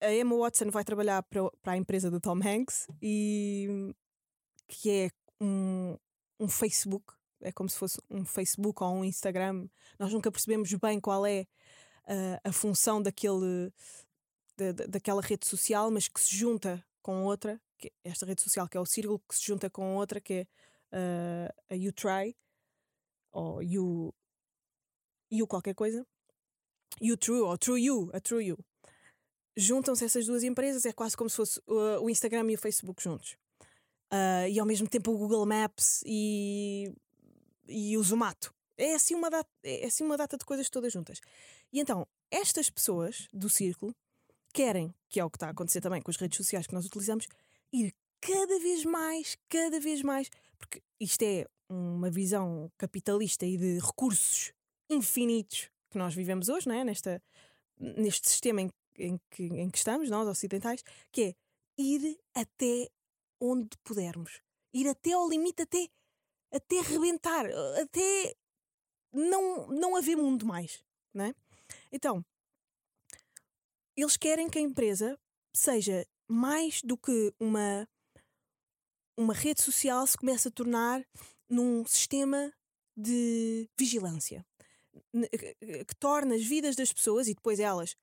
a 0.00 0.12
Emma 0.12 0.36
Watson 0.36 0.70
vai 0.70 0.84
trabalhar 0.84 1.22
para, 1.22 1.50
para 1.62 1.72
a 1.72 1.76
empresa 1.76 2.10
do 2.10 2.20
Tom 2.20 2.38
Hanks 2.44 2.86
e 3.00 3.94
que 4.66 4.90
é 4.90 5.10
um, 5.40 5.96
um 6.40 6.48
Facebook, 6.48 7.14
é 7.40 7.52
como 7.52 7.68
se 7.68 7.78
fosse 7.78 8.00
um 8.10 8.24
Facebook 8.24 8.82
ou 8.82 8.94
um 8.96 9.04
Instagram. 9.04 9.68
Nós 9.98 10.12
nunca 10.12 10.30
percebemos 10.30 10.72
bem 10.74 11.00
qual 11.00 11.24
é 11.26 11.46
uh, 12.04 12.40
a 12.44 12.52
função 12.52 13.00
daquele, 13.02 13.72
da, 14.56 14.72
daquela 14.86 15.22
rede 15.22 15.46
social, 15.46 15.90
mas 15.90 16.08
que 16.08 16.20
se 16.20 16.36
junta 16.36 16.84
com 17.00 17.24
outra, 17.24 17.60
que 17.82 17.92
é 18.04 18.10
esta 18.10 18.24
rede 18.24 18.40
social 18.40 18.68
que 18.68 18.76
é 18.76 18.80
o 18.80 18.86
Círculo, 18.86 19.18
que 19.28 19.34
se 19.34 19.44
junta 19.44 19.68
com 19.68 19.96
outra 19.96 20.20
que 20.20 20.34
é 20.34 20.46
uh, 20.96 21.54
a 21.70 21.74
YouTry 21.74 22.36
ou 23.32 23.62
You, 23.62 24.14
you 25.30 25.46
qualquer 25.46 25.74
coisa. 25.74 26.06
You 27.00 27.16
True 27.16 27.40
ou 27.40 27.58
True 27.58 27.80
You, 27.80 28.10
a 28.12 28.20
True 28.20 28.44
You. 28.44 28.58
Juntam-se 29.56 30.04
essas 30.04 30.26
duas 30.26 30.42
empresas, 30.44 30.84
é 30.86 30.92
quase 30.92 31.16
como 31.16 31.28
se 31.28 31.36
fosse 31.36 31.58
uh, 31.66 32.00
o 32.00 32.08
Instagram 32.08 32.50
e 32.50 32.54
o 32.54 32.58
Facebook 32.58 33.02
juntos. 33.02 33.36
Uh, 34.12 34.46
e 34.48 34.60
ao 34.60 34.66
mesmo 34.66 34.88
tempo 34.88 35.10
o 35.10 35.18
Google 35.18 35.46
Maps 35.46 36.02
e, 36.06 36.92
e 37.66 37.96
o 37.96 38.02
Zomato. 38.02 38.54
É 38.76 38.94
assim, 38.94 39.14
uma 39.14 39.30
data, 39.30 39.50
é 39.62 39.86
assim 39.86 40.04
uma 40.04 40.16
data 40.16 40.36
de 40.36 40.44
coisas 40.44 40.70
todas 40.70 40.92
juntas. 40.92 41.20
E 41.72 41.80
então, 41.80 42.06
estas 42.30 42.70
pessoas 42.70 43.28
do 43.32 43.48
círculo 43.48 43.94
querem, 44.52 44.94
que 45.08 45.18
é 45.18 45.24
o 45.24 45.30
que 45.30 45.36
está 45.36 45.48
a 45.48 45.50
acontecer 45.50 45.80
também 45.80 46.02
com 46.02 46.10
as 46.10 46.16
redes 46.16 46.36
sociais 46.36 46.66
que 46.66 46.74
nós 46.74 46.84
utilizamos, 46.84 47.26
ir 47.72 47.94
cada 48.20 48.58
vez 48.58 48.84
mais, 48.84 49.36
cada 49.48 49.80
vez 49.80 50.02
mais, 50.02 50.30
porque 50.58 50.82
isto 51.00 51.22
é 51.22 51.46
uma 51.68 52.10
visão 52.10 52.70
capitalista 52.76 53.46
e 53.46 53.56
de 53.56 53.78
recursos 53.78 54.52
infinitos 54.88 55.70
que 55.90 55.98
nós 55.98 56.14
vivemos 56.14 56.48
hoje, 56.48 56.68
não 56.68 56.74
é? 56.74 56.84
Nesta, 56.84 57.22
neste 57.78 58.28
sistema 58.28 58.62
em, 58.62 58.70
em, 58.98 59.18
que, 59.30 59.44
em 59.44 59.70
que 59.70 59.78
estamos, 59.78 60.10
nós 60.10 60.28
ocidentais, 60.28 60.82
que 61.10 61.22
é 61.22 61.34
ir 61.78 62.18
até 62.34 62.88
onde 63.40 63.76
pudermos, 63.82 64.40
ir 64.72 64.88
até 64.88 65.12
ao 65.12 65.28
limite, 65.28 65.62
até, 65.62 65.88
até 66.52 66.80
rebentar, 66.80 67.46
até 67.80 68.34
não, 69.12 69.66
não 69.68 69.96
haver 69.96 70.16
mundo 70.16 70.46
mais, 70.46 70.82
não 71.12 71.24
é? 71.24 71.34
Então, 71.90 72.24
eles 73.96 74.16
querem 74.16 74.48
que 74.48 74.58
a 74.58 74.62
empresa 74.62 75.18
seja 75.54 76.06
mais 76.32 76.80
do 76.82 76.96
que 76.96 77.34
uma, 77.38 77.88
uma 79.16 79.34
rede 79.34 79.62
social 79.62 80.06
se 80.06 80.16
comece 80.16 80.48
a 80.48 80.50
tornar 80.50 81.04
num 81.48 81.84
sistema 81.86 82.52
de 82.96 83.68
vigilância 83.78 84.44
que 85.86 85.94
torna 85.98 86.34
as 86.34 86.42
vidas 86.42 86.76
das 86.76 86.92
pessoas 86.92 87.28
e 87.28 87.34
depois 87.34 87.60
elas 87.60 87.96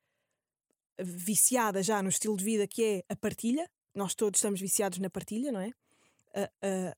viciadas 1.00 1.86
já 1.86 2.02
no 2.04 2.10
estilo 2.10 2.38
de 2.38 2.44
vida 2.44 2.68
que 2.68 2.84
é 2.84 3.04
a 3.10 3.16
partilha, 3.16 3.70
nós 3.94 4.14
todos 4.14 4.40
estamos 4.40 4.60
viciados 4.60 5.00
na 5.00 5.10
partilha, 5.10 5.52
não 5.52 5.62
é? 5.62 5.70
Uh, 6.36 6.50
uh, 6.66 6.96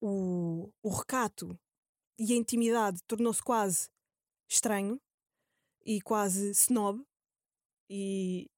o, 0.00 0.72
o 0.82 0.88
recato 0.88 1.58
e 2.18 2.32
a 2.32 2.36
intimidade 2.36 3.02
tornou-se 3.06 3.42
quase 3.42 3.90
estranho 4.48 5.00
e 5.84 6.00
quase 6.00 6.50
snob 6.50 7.04
e 7.90 8.50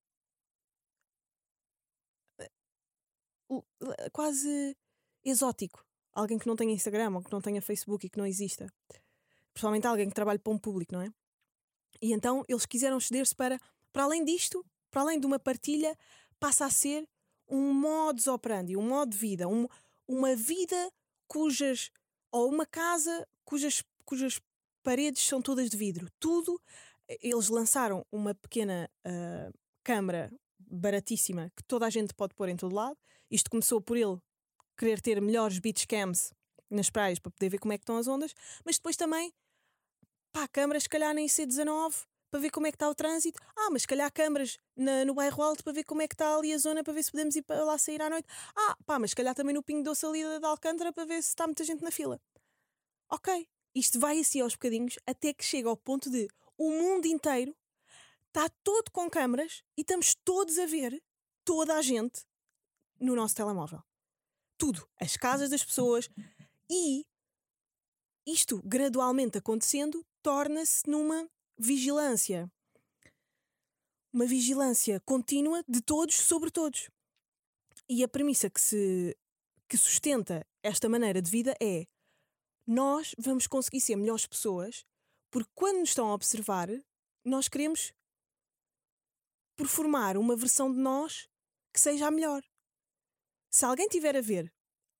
quase 4.13 4.77
exótico. 5.25 5.85
Alguém 6.13 6.39
que 6.39 6.47
não 6.47 6.57
tenha 6.57 6.73
Instagram 6.73 7.15
ou 7.15 7.23
que 7.23 7.33
não 7.33 7.41
tenha 7.41 7.61
Facebook 7.61 8.07
e 8.07 8.11
que 8.11 8.19
não 8.19 8.27
exista. 8.27 8.67
Principalmente 9.53 9.87
alguém 9.87 10.09
que 10.09 10.15
trabalhe 10.15 10.39
para 10.39 10.53
um 10.53 10.59
público, 10.59 10.95
não 10.95 11.03
é? 11.03 11.09
E 12.01 12.13
então 12.13 12.45
eles 12.49 12.67
quiseram 12.67 13.01
ceder-se 13.01 13.35
para, 13.35 13.61
para 13.93 14.05
além 14.05 14.25
disto, 14.25 14.65
para 14.91 15.03
além 15.03 15.19
de 15.19 15.27
uma 15.27 15.39
partilha, 15.39 15.97
passa 16.39 16.67
a 16.67 16.71
ser 16.71 17.09
um 17.49 17.73
modus 17.73 18.27
operandi, 18.27 18.77
um 18.77 18.89
modo 18.89 19.11
de 19.11 19.19
vida, 19.19 19.49
um, 19.49 19.67
uma 20.07 20.35
vida 20.35 20.93
cujas. 21.27 21.91
ou 22.31 22.49
uma 22.49 22.67
casa 22.67 23.27
cujas, 23.45 23.83
cujas 24.05 24.41
paredes 24.83 25.23
são 25.27 25.41
todas 25.41 25.69
de 25.71 25.77
vidro. 25.77 26.09
Tudo. 26.19 26.61
Eles 27.21 27.49
lançaram 27.49 28.07
uma 28.11 28.35
pequena 28.35 28.91
uh, 29.07 29.53
câmara 29.83 30.33
baratíssima 30.59 31.51
que 31.55 31.63
toda 31.65 31.87
a 31.87 31.91
gente 31.91 32.15
pode 32.15 32.35
pôr 32.35 32.49
em 32.49 32.57
todo 32.57 32.75
lado. 32.75 32.97
Isto 33.35 33.51
começou 33.51 33.81
por 33.81 33.97
ele 33.97 34.17
querer 34.79 35.01
ter 35.01 35.21
melhores 35.21 35.59
beach 35.59 35.89
cams 35.89 36.33
nas 36.71 36.89
praias 36.89 37.19
para 37.19 37.33
poder 37.33 37.49
ver 37.49 37.59
como 37.59 37.73
é 37.73 37.77
que 37.77 37.83
estão 37.83 37.97
as 37.97 38.07
ondas, 38.07 38.33
mas 38.65 38.77
depois 38.77 38.95
também, 38.95 39.35
pá, 40.31 40.47
câmaras 40.47 40.85
se 40.85 40.89
calhar 40.89 41.13
nem 41.13 41.27
C19 41.27 42.07
para 42.31 42.39
ver 42.39 42.51
como 42.51 42.69
é 42.69 42.71
que 42.71 42.77
está 42.77 42.89
o 42.89 42.95
trânsito. 42.95 43.41
Ah, 43.57 43.71
mas 43.73 43.83
se 43.83 43.89
calhar 43.89 44.13
câmaras 44.13 44.57
na, 44.77 45.05
no 45.05 45.15
bairro 45.15 45.43
alto 45.43 45.65
para 45.65 45.73
ver 45.73 45.83
como 45.83 46.01
é 46.01 46.07
que 46.07 46.15
está 46.15 46.37
ali 46.37 46.53
a 46.53 46.59
zona 46.59 46.85
para 46.85 46.93
ver 46.93 47.03
se 47.03 47.11
podemos 47.11 47.35
ir 47.35 47.43
para 47.43 47.65
lá 47.65 47.77
sair 47.77 48.01
à 48.01 48.09
noite. 48.09 48.29
Ah, 48.55 48.77
pá, 48.87 49.01
mas 49.01 49.11
se 49.11 49.17
calhar 49.17 49.35
também 49.35 49.53
no 49.53 49.65
Pingo 49.65 49.83
Doce 49.83 50.07
ali 50.07 50.23
da 50.39 50.47
Alcântara 50.47 50.93
para 50.93 51.05
ver 51.05 51.21
se 51.21 51.31
está 51.31 51.45
muita 51.45 51.65
gente 51.65 51.83
na 51.83 51.91
fila. 51.91 52.21
Ok, 53.11 53.49
isto 53.75 53.99
vai 53.99 54.21
assim 54.21 54.41
aos 54.43 54.53
bocadinhos 54.53 54.97
até 55.09 55.35
que 55.35 55.45
chega 55.45 55.69
ao 55.69 55.77
ponto 55.77 56.09
de 56.09 56.29
o 56.57 56.71
mundo 56.71 57.07
inteiro 57.07 57.53
está 58.29 58.49
todo 58.63 58.93
com 58.93 59.11
câmaras 59.11 59.65
e 59.77 59.81
estamos 59.81 60.15
todos 60.25 60.57
a 60.57 60.67
ver 60.67 61.03
toda 61.45 61.75
a 61.75 61.83
gente 61.83 62.25
no 63.05 63.15
nosso 63.15 63.35
telemóvel. 63.35 63.83
Tudo. 64.59 64.87
As 65.01 65.17
casas 65.17 65.51
das 65.51 65.65
pessoas. 65.65 66.09
E 66.71 67.05
isto 68.27 68.63
gradualmente 68.65 69.39
acontecendo 69.39 70.05
torna-se 70.23 70.89
numa 70.89 71.29
vigilância. 71.59 72.51
Uma 74.13 74.27
vigilância 74.27 75.01
contínua 75.01 75.63
de 75.69 75.81
todos 75.81 76.17
sobre 76.17 76.51
todos. 76.51 76.89
E 77.89 78.03
a 78.03 78.09
premissa 78.09 78.49
que 78.49 78.61
se 78.61 79.17
que 79.67 79.79
sustenta 79.79 80.47
esta 80.63 80.89
maneira 80.89 81.23
de 81.23 81.31
vida 81.31 81.57
é 81.61 81.87
nós 82.67 83.15
vamos 83.19 83.47
conseguir 83.47 83.81
ser 83.81 83.97
melhores 83.97 84.27
pessoas 84.27 84.85
porque 85.35 85.51
quando 85.53 85.81
nos 85.81 85.89
estão 85.89 86.09
a 86.11 86.15
observar, 86.15 86.69
nós 87.25 87.49
queremos 87.49 87.93
performar 89.57 90.17
uma 90.17 90.37
versão 90.37 90.71
de 90.71 90.79
nós 90.79 91.29
que 91.73 91.81
seja 91.81 92.07
a 92.07 92.11
melhor. 92.13 92.41
Se 93.55 93.65
alguém 93.65 93.87
tiver 93.87 94.17
a 94.17 94.21
ver, 94.21 94.53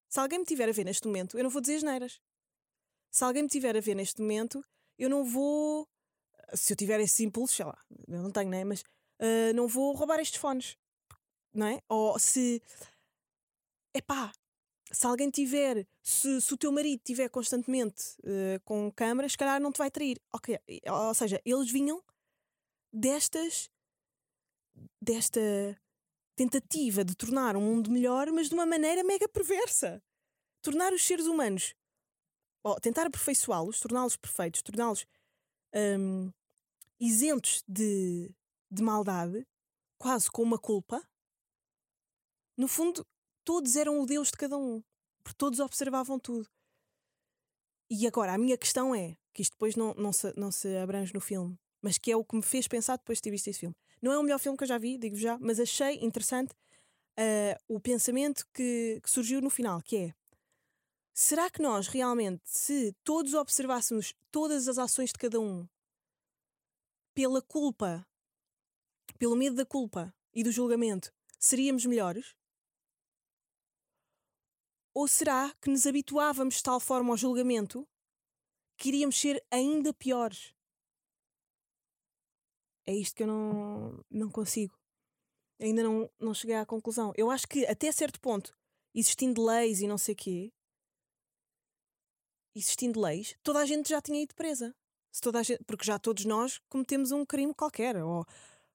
se 0.09 0.21
alguém 0.21 0.39
me 0.39 0.45
tiver 0.45 0.69
a 0.69 0.73
ver 0.73 0.85
neste 0.85 1.09
momento, 1.09 1.37
eu 1.37 1.43
não 1.43 1.51
vou 1.51 1.61
dizer 1.61 1.83
neiras. 1.83 2.21
Se 3.11 3.25
alguém 3.25 3.43
me 3.43 3.49
tiver 3.49 3.77
a 3.77 3.81
ver 3.81 3.97
neste 3.97 4.21
momento, 4.21 4.65
eu 4.97 5.11
não 5.11 5.25
vou. 5.25 5.89
Se 6.53 6.73
eu 6.73 6.77
tiver 6.77 7.01
esse 7.01 7.25
impulso, 7.25 7.57
sei 7.57 7.65
lá, 7.65 7.77
eu 8.07 8.23
não 8.23 8.31
tenho, 8.31 8.49
né? 8.49 8.63
Mas 8.63 8.83
uh, 8.83 9.53
não 9.57 9.67
vou 9.67 9.93
roubar 9.93 10.21
estes 10.21 10.41
fones, 10.41 10.77
não 11.53 11.67
é? 11.67 11.83
Ou 11.89 12.17
se. 12.17 12.63
Epá, 13.93 14.31
se 14.93 15.05
alguém 15.05 15.31
tiver, 15.31 15.85
se, 16.01 16.41
se 16.41 16.55
o 16.55 16.57
teu 16.57 16.71
marido 16.71 17.03
tiver 17.03 17.29
constantemente 17.31 18.17
uh, 18.21 18.61
com 18.65 18.89
câmaras, 18.93 19.33
se 19.33 19.39
calhar 19.39 19.61
não 19.61 19.73
te 19.73 19.79
vai 19.79 19.91
trair. 19.91 20.21
Ok, 20.33 20.57
ou 20.89 21.13
seja, 21.13 21.43
eles 21.45 21.73
vinham 21.73 22.01
destas 22.93 23.69
desta 25.03 25.41
tentativa 26.37 27.05
de 27.05 27.15
tornar 27.15 27.57
um 27.57 27.61
mundo 27.61 27.91
melhor, 27.91 28.31
mas 28.31 28.49
de 28.49 28.55
uma 28.55 28.67
maneira 28.67 29.05
mega 29.05 29.29
perversa. 29.29 30.03
Tornar 30.63 30.93
os 30.93 31.05
seres 31.05 31.27
humanos, 31.27 31.75
ou 32.63 32.81
tentar 32.81 33.07
aperfeiçoá-los, 33.07 33.81
torná-los 33.81 34.17
perfeitos, 34.17 34.63
torná-los 34.63 35.07
um, 35.75 36.33
isentos 36.99 37.63
de, 37.69 38.35
de 38.71 38.83
maldade, 38.83 39.47
quase 39.99 40.31
com 40.31 40.43
uma 40.43 40.59
culpa. 40.59 41.07
No 42.57 42.67
fundo, 42.67 43.07
todos 43.45 43.77
eram 43.77 44.01
o 44.01 44.07
Deus 44.07 44.29
de 44.31 44.39
cada 44.39 44.57
um, 44.57 44.83
porque 45.23 45.37
todos 45.37 45.61
observavam 45.61 46.19
tudo. 46.19 46.49
E 47.91 48.07
agora, 48.07 48.33
a 48.33 48.39
minha 48.39 48.57
questão 48.57 48.95
é, 48.95 49.17
que 49.35 49.43
isto 49.43 49.53
depois 49.53 49.77
não, 49.77 49.93
não, 49.95 50.13
se, 50.13 50.33
não 50.39 50.51
se 50.51 50.75
abrange 50.79 51.13
no 51.13 51.21
filme, 51.21 51.59
mas 51.83 51.99
que 51.99 52.11
é 52.11 52.17
o 52.17 52.25
que 52.25 52.37
me 52.37 52.43
fez 52.43 52.67
pensar 52.67 52.97
depois 52.97 53.19
de 53.19 53.23
ter 53.23 53.31
visto 53.31 53.49
esse 53.49 53.61
filme. 53.61 53.77
Não 54.05 54.13
é 54.13 54.19
o 54.19 54.23
melhor 54.23 54.39
filme 54.39 54.59
que 54.59 54.65
eu 54.65 54.69
já 54.69 54.77
vi, 54.77 54.99
digo 54.99 55.17
já, 55.17 55.39
mas 55.39 55.59
achei 55.59 55.95
interessante 56.05 56.53
uh, 56.53 57.57
o 57.67 57.81
pensamento 57.81 58.47
que, 58.53 59.01
que 59.03 59.11
surgiu 59.11 59.41
no 59.41 59.49
final, 59.49 59.81
que 59.81 59.97
é 59.97 60.15
será 61.15 61.49
que 61.49 61.63
nós 61.63 61.89
realmente, 61.89 62.43
se 62.45 62.93
todos 63.03 63.33
observássemos 63.33 64.15
todas 64.31 64.69
as 64.69 64.77
ações 64.77 65.09
de 65.09 65.19
cada 65.19 65.41
um 65.41 65.67
pela 67.15 67.41
culpa, 67.41 68.07
pelo 69.19 69.37
medo 69.37 69.57
da 69.57 69.65
culpa 69.65 70.15
e 70.35 70.45
do 70.45 70.53
julgamento, 70.53 71.11
seríamos 71.39 71.87
melhores? 71.87 72.37
Ou 74.93 75.09
será 75.09 75.51
que 75.63 75.71
nos 75.71 75.87
habituávamos 75.87 76.57
de 76.57 76.63
tal 76.63 76.79
forma 76.79 77.11
ao 77.11 77.17
julgamento 77.17 77.89
que 78.77 78.91
iríamos 78.91 79.19
ser 79.19 79.43
ainda 79.51 79.95
piores? 79.95 80.55
É 82.87 82.95
isto 82.95 83.17
que 83.17 83.23
eu 83.23 83.27
não, 83.27 84.05
não 84.11 84.31
consigo. 84.31 84.79
Ainda 85.61 85.83
não, 85.83 86.11
não 86.19 86.35
cheguei 86.35 86.57
à 86.57 86.67
conclusão. 86.67 87.13
Eu 87.17 87.31
acho 87.31 87.47
que 87.47 87.65
até 87.67 87.91
certo 87.93 88.21
ponto, 88.21 88.57
existindo 88.95 89.45
leis 89.45 89.81
e 89.81 89.87
não 89.87 89.99
sei 89.99 90.15
quê, 90.15 90.53
existindo 92.55 93.01
leis, 93.01 93.37
toda 93.43 93.61
a 93.61 93.67
gente 93.67 93.89
já 93.89 94.01
tinha 94.01 94.23
ido 94.23 94.35
presa. 94.35 94.75
Se 95.11 95.21
toda 95.21 95.39
a 95.39 95.43
gente, 95.43 95.63
porque 95.65 95.85
já 95.85 95.99
todos 95.99 96.25
nós 96.25 96.61
cometemos 96.69 97.13
um 97.13 97.25
crime 97.25 97.55
qualquer, 97.55 97.97
ou 98.03 98.27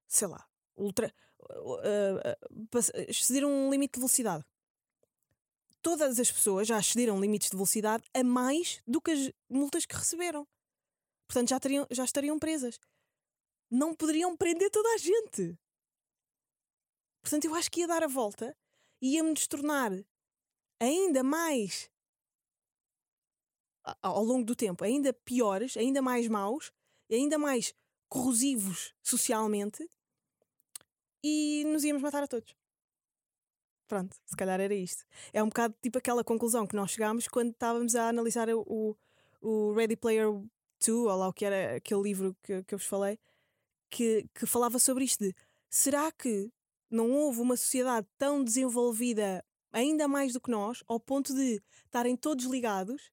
sei 0.07 0.27
lá, 0.27 0.47
ultra, 0.77 1.13
uh, 1.49 1.73
uh, 1.75 3.05
exceder 3.09 3.45
um 3.45 3.69
limite 3.69 3.93
de 3.93 3.99
velocidade. 3.99 4.45
todas 5.81 6.19
as 6.19 6.31
pessoas 6.31 6.67
já 6.67 6.79
excederam 6.79 7.19
limites 7.19 7.49
de 7.49 7.55
velocidade 7.55 8.03
a 8.13 8.23
mais 8.23 8.81
do 8.87 9.01
que 9.01 9.11
as 9.11 9.31
multas 9.49 9.85
que 9.85 9.95
receberam. 9.95 10.47
Portanto, 11.27 11.49
já, 11.49 11.59
teriam, 11.59 11.87
já 11.91 12.03
estariam 12.03 12.39
presas. 12.39 12.79
Não 13.69 13.93
poderiam 13.93 14.35
prender 14.35 14.69
toda 14.71 14.89
a 14.93 14.97
gente. 14.97 15.57
Portanto, 17.21 17.45
eu 17.45 17.55
acho 17.55 17.69
que 17.69 17.81
ia 17.81 17.87
dar 17.87 18.03
a 18.03 18.07
volta 18.07 18.55
e 19.01 19.15
ia-me 19.15 19.33
tornar 19.47 19.91
ainda 20.79 21.23
mais 21.23 21.89
ao 24.01 24.23
longo 24.23 24.45
do 24.45 24.55
tempo, 24.55 24.83
ainda 24.83 25.13
piores, 25.13 25.75
ainda 25.77 26.01
mais 26.01 26.27
maus, 26.27 26.71
ainda 27.09 27.37
mais 27.37 27.73
corrosivos 28.07 28.93
socialmente 29.01 29.89
e 31.23 31.63
nos 31.67 31.83
íamos 31.83 32.01
matar 32.01 32.23
a 32.23 32.27
todos. 32.27 32.55
Pronto, 33.87 34.15
se 34.25 34.35
calhar 34.35 34.59
era 34.59 34.73
isto. 34.73 35.03
É 35.33 35.41
um 35.41 35.47
bocado 35.47 35.75
tipo 35.81 35.97
aquela 35.97 36.23
conclusão 36.23 36.67
que 36.67 36.75
nós 36.75 36.91
chegámos 36.91 37.27
quando 37.27 37.51
estávamos 37.51 37.95
a 37.95 38.09
analisar 38.09 38.47
o, 38.49 38.95
o 39.41 39.73
Ready 39.73 39.95
Player 39.95 40.27
2, 40.27 40.89
ou 40.89 41.07
lá 41.07 41.27
o 41.27 41.33
que 41.33 41.45
era 41.45 41.77
aquele 41.77 42.01
livro 42.01 42.35
que, 42.43 42.63
que 42.63 42.75
eu 42.75 42.77
vos 42.77 42.87
falei, 42.87 43.19
que, 43.89 44.25
que 44.33 44.45
falava 44.45 44.79
sobre 44.79 45.03
isto 45.03 45.23
de 45.23 45.33
será 45.69 46.11
que 46.11 46.51
não 46.89 47.11
houve 47.11 47.41
uma 47.41 47.55
sociedade 47.55 48.07
tão 48.17 48.43
desenvolvida 48.43 49.43
ainda 49.71 50.07
mais 50.07 50.33
do 50.33 50.41
que 50.41 50.49
nós, 50.49 50.83
ao 50.87 50.99
ponto 50.99 51.33
de 51.33 51.61
estarem 51.85 52.15
todos 52.15 52.45
ligados 52.45 53.11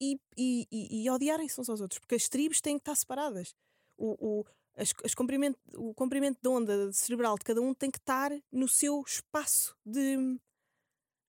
e, 0.00 0.20
e, 0.36 0.66
e, 0.70 1.02
e 1.04 1.10
odiarem-se 1.10 1.60
uns 1.60 1.70
aos 1.70 1.80
outros, 1.80 1.98
porque 1.98 2.14
as 2.14 2.28
tribos 2.28 2.60
têm 2.60 2.76
que 2.76 2.82
estar 2.82 2.94
separadas. 2.94 3.54
O, 3.96 4.40
o, 4.40 4.44
as, 4.76 4.92
as 5.04 5.14
comprimento, 5.14 5.58
o 5.74 5.94
comprimento 5.94 6.38
de 6.42 6.48
onda 6.48 6.92
cerebral 6.92 7.36
de 7.38 7.44
cada 7.44 7.62
um 7.62 7.72
tem 7.72 7.90
que 7.90 7.98
estar 7.98 8.30
no 8.52 8.68
seu 8.68 9.02
espaço 9.06 9.74
de, 9.84 10.38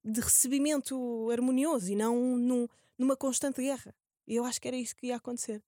de 0.04 0.20
recebimento 0.20 1.30
harmonioso 1.32 1.92
e 1.92 1.96
não 1.96 2.38
num, 2.38 2.68
numa 2.98 3.16
constante 3.16 3.62
guerra. 3.62 3.96
E 4.28 4.36
eu 4.36 4.44
acho 4.44 4.60
que 4.60 4.68
era 4.68 4.76
isso 4.76 4.96
que 4.96 5.08
ia 5.08 5.16
acontecer. 5.16 5.64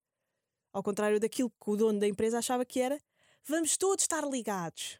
Ao 0.71 0.83
contrário 0.83 1.19
daquilo 1.19 1.49
que 1.49 1.69
o 1.69 1.75
dono 1.75 1.99
da 1.99 2.07
empresa 2.07 2.39
achava 2.39 2.65
que 2.65 2.79
era, 2.79 2.99
vamos 3.43 3.77
todos 3.77 4.03
estar 4.03 4.23
ligados. 4.27 4.99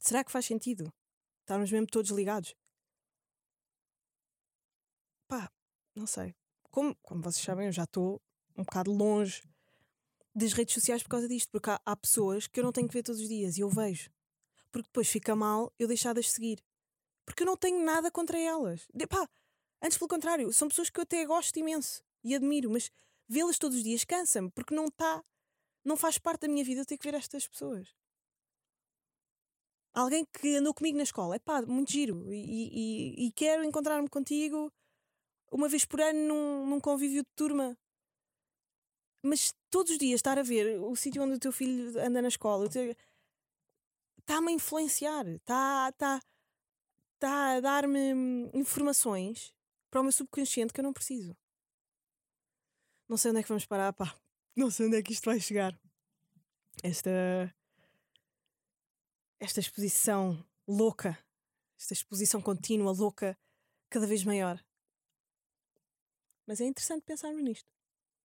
Será 0.00 0.24
que 0.24 0.32
faz 0.32 0.46
sentido? 0.46 0.92
Estarmos 1.40 1.70
mesmo 1.70 1.86
todos 1.86 2.10
ligados? 2.10 2.54
Pá, 5.26 5.50
não 5.94 6.06
sei. 6.06 6.34
Como, 6.70 6.94
como 7.02 7.22
vocês 7.22 7.44
sabem, 7.44 7.66
eu 7.66 7.72
já 7.72 7.84
estou 7.84 8.20
um 8.56 8.62
bocado 8.62 8.92
longe 8.92 9.42
das 10.34 10.52
redes 10.52 10.74
sociais 10.74 11.02
por 11.02 11.08
causa 11.08 11.28
disto, 11.28 11.50
porque 11.50 11.70
há, 11.70 11.80
há, 11.84 11.96
pessoas 11.96 12.46
que 12.46 12.60
eu 12.60 12.64
não 12.64 12.72
tenho 12.72 12.88
que 12.88 12.94
ver 12.94 13.02
todos 13.02 13.20
os 13.20 13.28
dias 13.28 13.56
e 13.56 13.60
eu 13.60 13.68
vejo. 13.68 14.10
Porque 14.70 14.88
depois 14.88 15.08
fica 15.08 15.34
mal 15.34 15.72
eu 15.78 15.88
deixar 15.88 16.12
de 16.12 16.20
as 16.20 16.30
seguir. 16.30 16.62
Porque 17.24 17.42
eu 17.42 17.46
não 17.46 17.56
tenho 17.56 17.84
nada 17.84 18.10
contra 18.10 18.38
elas. 18.38 18.86
De, 18.94 19.06
pá, 19.06 19.28
antes 19.82 19.98
pelo 19.98 20.08
contrário, 20.08 20.52
são 20.52 20.68
pessoas 20.68 20.90
que 20.90 21.00
eu 21.00 21.02
até 21.02 21.24
gosto 21.24 21.56
imenso 21.58 22.02
e 22.22 22.34
admiro, 22.34 22.70
mas 22.70 22.90
vê-las 23.28 23.58
todos 23.58 23.76
os 23.76 23.84
dias 23.84 24.04
cansa-me, 24.04 24.50
porque 24.50 24.74
não 24.74 24.86
está, 24.86 25.22
não 25.84 25.96
faz 25.96 26.18
parte 26.18 26.42
da 26.42 26.48
minha 26.48 26.64
vida 26.64 26.80
eu 26.80 26.86
ter 26.86 26.96
que 26.96 27.10
ver 27.10 27.16
estas 27.16 27.46
pessoas. 27.46 27.94
Alguém 29.92 30.24
que 30.26 30.56
andou 30.56 30.72
comigo 30.72 30.96
na 30.96 31.02
escola, 31.02 31.36
é 31.36 31.38
pá, 31.38 31.62
muito 31.62 31.92
giro, 31.92 32.32
e, 32.32 32.36
e, 32.36 33.26
e 33.26 33.32
quero 33.32 33.64
encontrar-me 33.64 34.08
contigo 34.08 34.72
uma 35.50 35.68
vez 35.68 35.84
por 35.84 36.00
ano 36.00 36.20
num, 36.28 36.66
num 36.66 36.80
convívio 36.80 37.22
de 37.22 37.30
turma. 37.34 37.76
Mas 39.22 39.52
todos 39.70 39.92
os 39.92 39.98
dias 39.98 40.18
estar 40.18 40.38
a 40.38 40.42
ver 40.42 40.80
o 40.80 40.94
sítio 40.94 41.22
onde 41.22 41.34
o 41.34 41.38
teu 41.38 41.52
filho 41.52 41.98
anda 42.00 42.22
na 42.22 42.28
escola 42.28 42.66
está-me 44.18 44.48
a 44.50 44.52
influenciar, 44.52 45.26
está 45.26 45.92
tá, 45.92 46.20
tá 47.18 47.56
a 47.56 47.60
dar-me 47.60 48.50
informações 48.54 49.52
para 49.90 50.00
o 50.00 50.04
meu 50.04 50.12
subconsciente 50.12 50.72
que 50.72 50.80
eu 50.80 50.84
não 50.84 50.92
preciso. 50.92 51.36
Não 53.08 53.16
sei 53.16 53.30
onde 53.30 53.40
é 53.40 53.42
que 53.42 53.48
vamos 53.48 53.64
parar, 53.64 53.92
pá. 53.92 54.14
Não 54.54 54.70
sei 54.70 54.86
onde 54.86 54.96
é 54.96 55.02
que 55.02 55.12
isto 55.12 55.24
vai 55.24 55.40
chegar. 55.40 55.78
Esta. 56.82 57.10
Esta 59.40 59.60
exposição 59.60 60.44
louca, 60.66 61.16
esta 61.78 61.92
exposição 61.92 62.42
contínua, 62.42 62.92
louca, 62.92 63.38
cada 63.88 64.06
vez 64.06 64.24
maior. 64.24 64.62
Mas 66.44 66.60
é 66.60 66.64
interessante 66.64 67.04
pensarmos 67.04 67.42
nisto. 67.42 67.72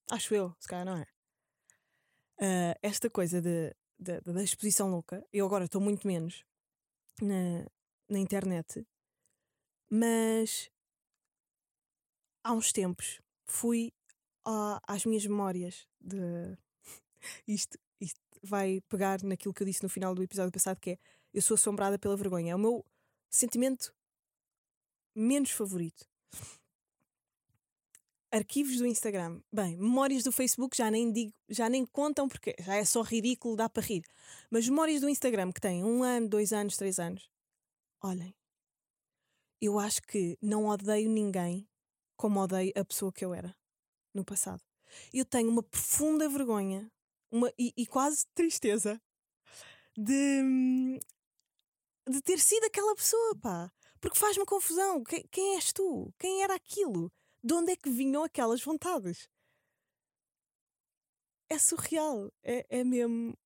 Acho 0.09 0.33
eu, 0.33 0.55
se 0.59 0.67
calhar 0.67 0.85
não 0.85 0.97
é. 0.97 1.07
Uh, 2.39 2.75
esta 2.81 3.09
coisa 3.11 3.39
de, 3.39 3.75
de, 3.99 4.21
da 4.21 4.43
exposição 4.43 4.89
louca, 4.89 5.25
eu 5.31 5.45
agora 5.45 5.65
estou 5.65 5.79
muito 5.79 6.07
menos 6.07 6.43
na, 7.21 7.65
na 8.09 8.19
internet, 8.19 8.85
mas 9.89 10.69
há 12.43 12.51
uns 12.53 12.71
tempos 12.71 13.21
fui 13.45 13.93
às 14.87 15.05
minhas 15.05 15.25
memórias 15.25 15.87
de 15.99 16.57
isto, 17.47 17.77
isto 17.99 18.19
vai 18.41 18.81
pegar 18.89 19.23
naquilo 19.23 19.53
que 19.53 19.63
eu 19.63 19.67
disse 19.67 19.83
no 19.83 19.89
final 19.89 20.13
do 20.13 20.23
episódio 20.23 20.51
passado, 20.51 20.79
que 20.79 20.91
é 20.91 20.97
eu 21.33 21.41
sou 21.41 21.55
assombrada 21.55 21.97
pela 21.97 22.15
vergonha. 22.15 22.51
É 22.51 22.55
o 22.55 22.59
meu 22.59 22.85
sentimento 23.29 23.93
menos 25.15 25.51
favorito. 25.51 26.05
Arquivos 28.31 28.77
do 28.77 28.87
Instagram. 28.87 29.41
Bem, 29.51 29.77
memórias 29.77 30.23
do 30.23 30.31
Facebook 30.31 30.75
já 30.75 30.89
nem 30.89 31.11
digo, 31.11 31.33
já 31.49 31.69
nem 31.69 31.85
contam 31.85 32.27
porque 32.27 32.55
já 32.59 32.75
é 32.75 32.83
só 32.83 33.01
ridículo, 33.01 33.55
dá 33.55 33.69
para 33.69 33.83
rir. 33.83 34.03
Mas 34.49 34.67
memórias 34.67 35.01
do 35.01 35.09
Instagram 35.09 35.51
que 35.51 35.61
têm 35.61 35.83
um 35.83 36.03
ano, 36.03 36.27
dois 36.27 36.51
anos, 36.51 36.75
três 36.75 36.99
anos. 36.99 37.29
Olhem, 38.01 38.35
eu 39.61 39.79
acho 39.79 40.01
que 40.01 40.37
não 40.41 40.65
odeio 40.65 41.09
ninguém 41.09 41.67
como 42.17 42.39
odeio 42.39 42.73
a 42.75 42.83
pessoa 42.83 43.13
que 43.13 43.23
eu 43.23 43.33
era 43.33 43.55
no 44.13 44.23
passado. 44.23 44.61
Eu 45.13 45.25
tenho 45.25 45.49
uma 45.49 45.63
profunda 45.63 46.29
vergonha 46.29 46.91
uma, 47.31 47.51
e, 47.57 47.73
e 47.75 47.87
quase 47.87 48.25
tristeza 48.35 49.01
de, 49.97 50.99
de 52.07 52.21
ter 52.21 52.39
sido 52.39 52.65
aquela 52.65 52.95
pessoa, 52.95 53.35
pá. 53.41 53.71
Porque 53.99 54.19
faz-me 54.19 54.45
confusão. 54.45 55.03
Quem, 55.03 55.25
quem 55.31 55.55
és 55.55 55.71
tu? 55.71 56.13
Quem 56.19 56.43
era 56.43 56.55
aquilo? 56.55 57.11
de 57.43 57.53
onde 57.53 57.73
é 57.73 57.75
que 57.75 57.89
vinham 57.89 58.23
aquelas 58.23 58.63
vontades? 58.63 59.29
É 61.49 61.59
surreal. 61.59 62.31
É, 62.41 62.79
é 62.79 62.83
mesmo. 62.83 63.37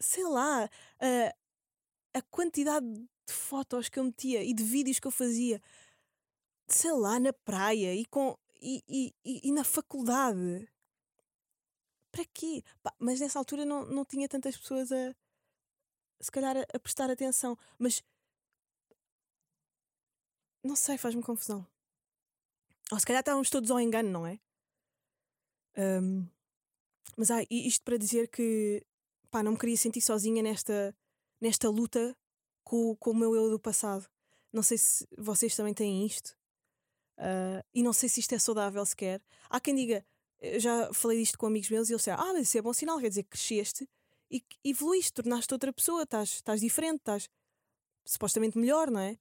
Sei 0.00 0.24
lá. 0.24 0.64
A, 0.98 1.34
a 2.18 2.22
quantidade 2.22 2.86
de 2.86 3.32
fotos 3.32 3.88
que 3.88 3.98
eu 3.98 4.04
metia 4.04 4.42
e 4.42 4.54
de 4.54 4.64
vídeos 4.64 4.98
que 4.98 5.06
eu 5.06 5.10
fazia. 5.10 5.60
Sei 6.66 6.92
lá, 6.92 7.20
na 7.20 7.32
praia 7.32 7.94
e, 7.94 8.06
com, 8.06 8.34
e, 8.64 9.14
e, 9.24 9.48
e, 9.48 9.52
na 9.52 9.62
faculdade. 9.62 10.68
Para 12.10 12.24
quê? 12.26 12.62
Pá, 12.82 12.94
mas 12.98 13.20
nessa 13.20 13.38
altura 13.38 13.64
não, 13.64 13.84
não 13.84 14.04
tinha 14.04 14.28
tantas 14.28 14.56
pessoas 14.56 14.90
a. 14.90 15.14
Se 16.20 16.30
calhar 16.30 16.56
a, 16.56 16.62
a 16.74 16.80
prestar 16.80 17.10
atenção. 17.10 17.58
Mas. 17.78 18.02
Não 20.62 20.74
sei, 20.74 20.96
faz-me 20.96 21.22
confusão. 21.22 21.66
Ou 22.90 22.98
se 22.98 23.06
calhar 23.06 23.20
estávamos 23.20 23.50
todos 23.50 23.70
ao 23.70 23.80
engano, 23.80 24.10
não 24.10 24.26
é? 24.26 24.40
Um, 25.76 26.26
mas 27.16 27.30
ah, 27.30 27.44
isto 27.50 27.82
para 27.84 27.96
dizer 27.98 28.28
que 28.28 28.84
pá, 29.30 29.42
não 29.42 29.52
me 29.52 29.58
queria 29.58 29.76
sentir 29.76 30.00
sozinha 30.00 30.42
nesta, 30.42 30.96
nesta 31.40 31.68
luta 31.68 32.16
com, 32.62 32.96
com 32.96 33.10
o 33.10 33.14
meu 33.14 33.34
eu 33.34 33.50
do 33.50 33.58
passado. 33.58 34.08
Não 34.52 34.62
sei 34.62 34.78
se 34.78 35.06
vocês 35.18 35.54
também 35.56 35.74
têm 35.74 36.06
isto. 36.06 36.36
Uh, 37.18 37.64
e 37.72 37.82
não 37.82 37.92
sei 37.92 38.08
se 38.08 38.20
isto 38.20 38.34
é 38.34 38.38
saudável 38.38 38.84
sequer. 38.84 39.22
Há 39.48 39.60
quem 39.60 39.74
diga, 39.74 40.04
eu 40.40 40.58
já 40.58 40.92
falei 40.92 41.18
disto 41.18 41.38
com 41.38 41.46
amigos 41.46 41.70
meus 41.70 41.88
e 41.88 41.92
eles 41.92 42.00
disseram: 42.00 42.22
Ah, 42.22 42.32
mas 42.32 42.48
isso 42.48 42.58
é 42.58 42.62
bom 42.62 42.72
sinal, 42.72 42.98
quer 42.98 43.08
dizer 43.08 43.22
que 43.22 43.30
cresceste 43.30 43.88
e 44.30 44.44
evoluíste, 44.64 45.12
tornaste 45.12 45.52
outra 45.52 45.72
pessoa, 45.72 46.02
estás, 46.02 46.30
estás 46.30 46.60
diferente, 46.60 46.98
estás 46.98 47.28
supostamente 48.04 48.58
melhor, 48.58 48.90
não 48.90 49.00
é? 49.00 49.18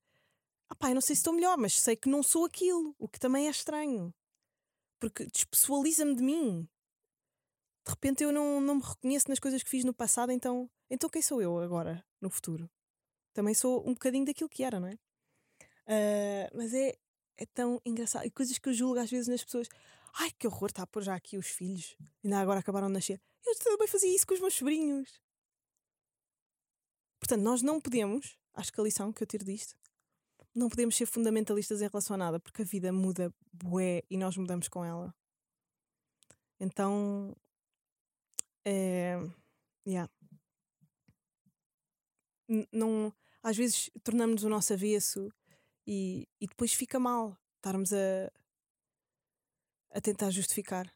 ah 0.73 0.75
pá, 0.75 0.89
eu 0.89 0.95
não 0.95 1.01
sei 1.01 1.15
se 1.15 1.19
estou 1.19 1.33
melhor, 1.33 1.55
mas 1.57 1.79
sei 1.79 1.95
que 1.95 2.09
não 2.09 2.23
sou 2.23 2.45
aquilo, 2.45 2.95
o 2.97 3.07
que 3.07 3.19
também 3.19 3.47
é 3.47 3.51
estranho. 3.51 4.13
Porque 4.99 5.25
despessoaliza-me 5.27 6.15
de 6.15 6.23
mim. 6.23 6.67
De 7.85 7.91
repente 7.91 8.23
eu 8.23 8.31
não, 8.31 8.59
não 8.59 8.75
me 8.75 8.81
reconheço 8.81 9.29
nas 9.29 9.39
coisas 9.39 9.61
que 9.61 9.69
fiz 9.69 9.83
no 9.83 9.93
passado, 9.93 10.31
então, 10.31 10.69
então 10.89 11.09
quem 11.09 11.21
sou 11.21 11.41
eu 11.41 11.59
agora, 11.59 12.03
no 12.19 12.29
futuro? 12.29 12.69
Também 13.33 13.53
sou 13.53 13.87
um 13.87 13.93
bocadinho 13.93 14.25
daquilo 14.25 14.49
que 14.49 14.63
era, 14.63 14.79
não 14.79 14.87
é? 14.87 14.93
Uh, 15.85 16.57
mas 16.57 16.73
é, 16.73 16.97
é 17.37 17.45
tão 17.45 17.81
engraçado. 17.85 18.25
E 18.25 18.31
coisas 18.31 18.57
que 18.57 18.69
eu 18.69 18.73
julgo 18.73 18.99
às 18.99 19.09
vezes 19.09 19.27
nas 19.27 19.43
pessoas. 19.43 19.67
Ai, 20.19 20.31
que 20.31 20.47
horror, 20.47 20.69
está 20.69 20.83
a 20.83 20.87
pôr 20.87 21.03
já 21.03 21.15
aqui 21.15 21.37
os 21.37 21.47
filhos. 21.47 21.95
Ainda 22.23 22.39
agora 22.39 22.59
acabaram 22.59 22.87
de 22.87 22.93
nascer. 22.93 23.21
Eu 23.45 23.55
também 23.57 23.87
fazia 23.87 24.15
isso 24.15 24.25
com 24.27 24.33
os 24.33 24.39
meus 24.39 24.53
sobrinhos. 24.53 25.21
Portanto, 27.19 27.41
nós 27.41 27.61
não 27.61 27.79
podemos, 27.79 28.37
acho 28.53 28.71
que 28.71 28.79
a 28.79 28.83
lição 28.83 29.11
que 29.11 29.23
eu 29.23 29.27
tiro 29.27 29.45
disto, 29.45 29.75
não 30.53 30.69
podemos 30.69 30.95
ser 30.95 31.05
fundamentalistas 31.05 31.81
em 31.81 31.87
relação 31.87 32.13
a 32.15 32.17
nada, 32.17 32.39
porque 32.39 32.61
a 32.61 32.65
vida 32.65 32.91
muda 32.91 33.33
bué 33.51 34.03
e 34.09 34.17
nós 34.17 34.37
mudamos 34.37 34.67
com 34.67 34.85
ela. 34.85 35.13
Então, 36.59 37.35
é. 38.65 39.17
Yeah. 39.85 40.11
Não, 42.71 43.13
às 43.41 43.57
vezes 43.57 43.89
tornamos-nos 44.03 44.43
o 44.43 44.49
nosso 44.49 44.73
avesso 44.73 45.29
E, 45.85 46.27
e 46.39 46.47
depois 46.47 46.73
fica 46.73 46.99
mal 46.99 47.37
estarmos 47.57 47.91
a, 47.93 48.31
a 49.91 50.01
tentar 50.01 50.29
justificar. 50.29 50.93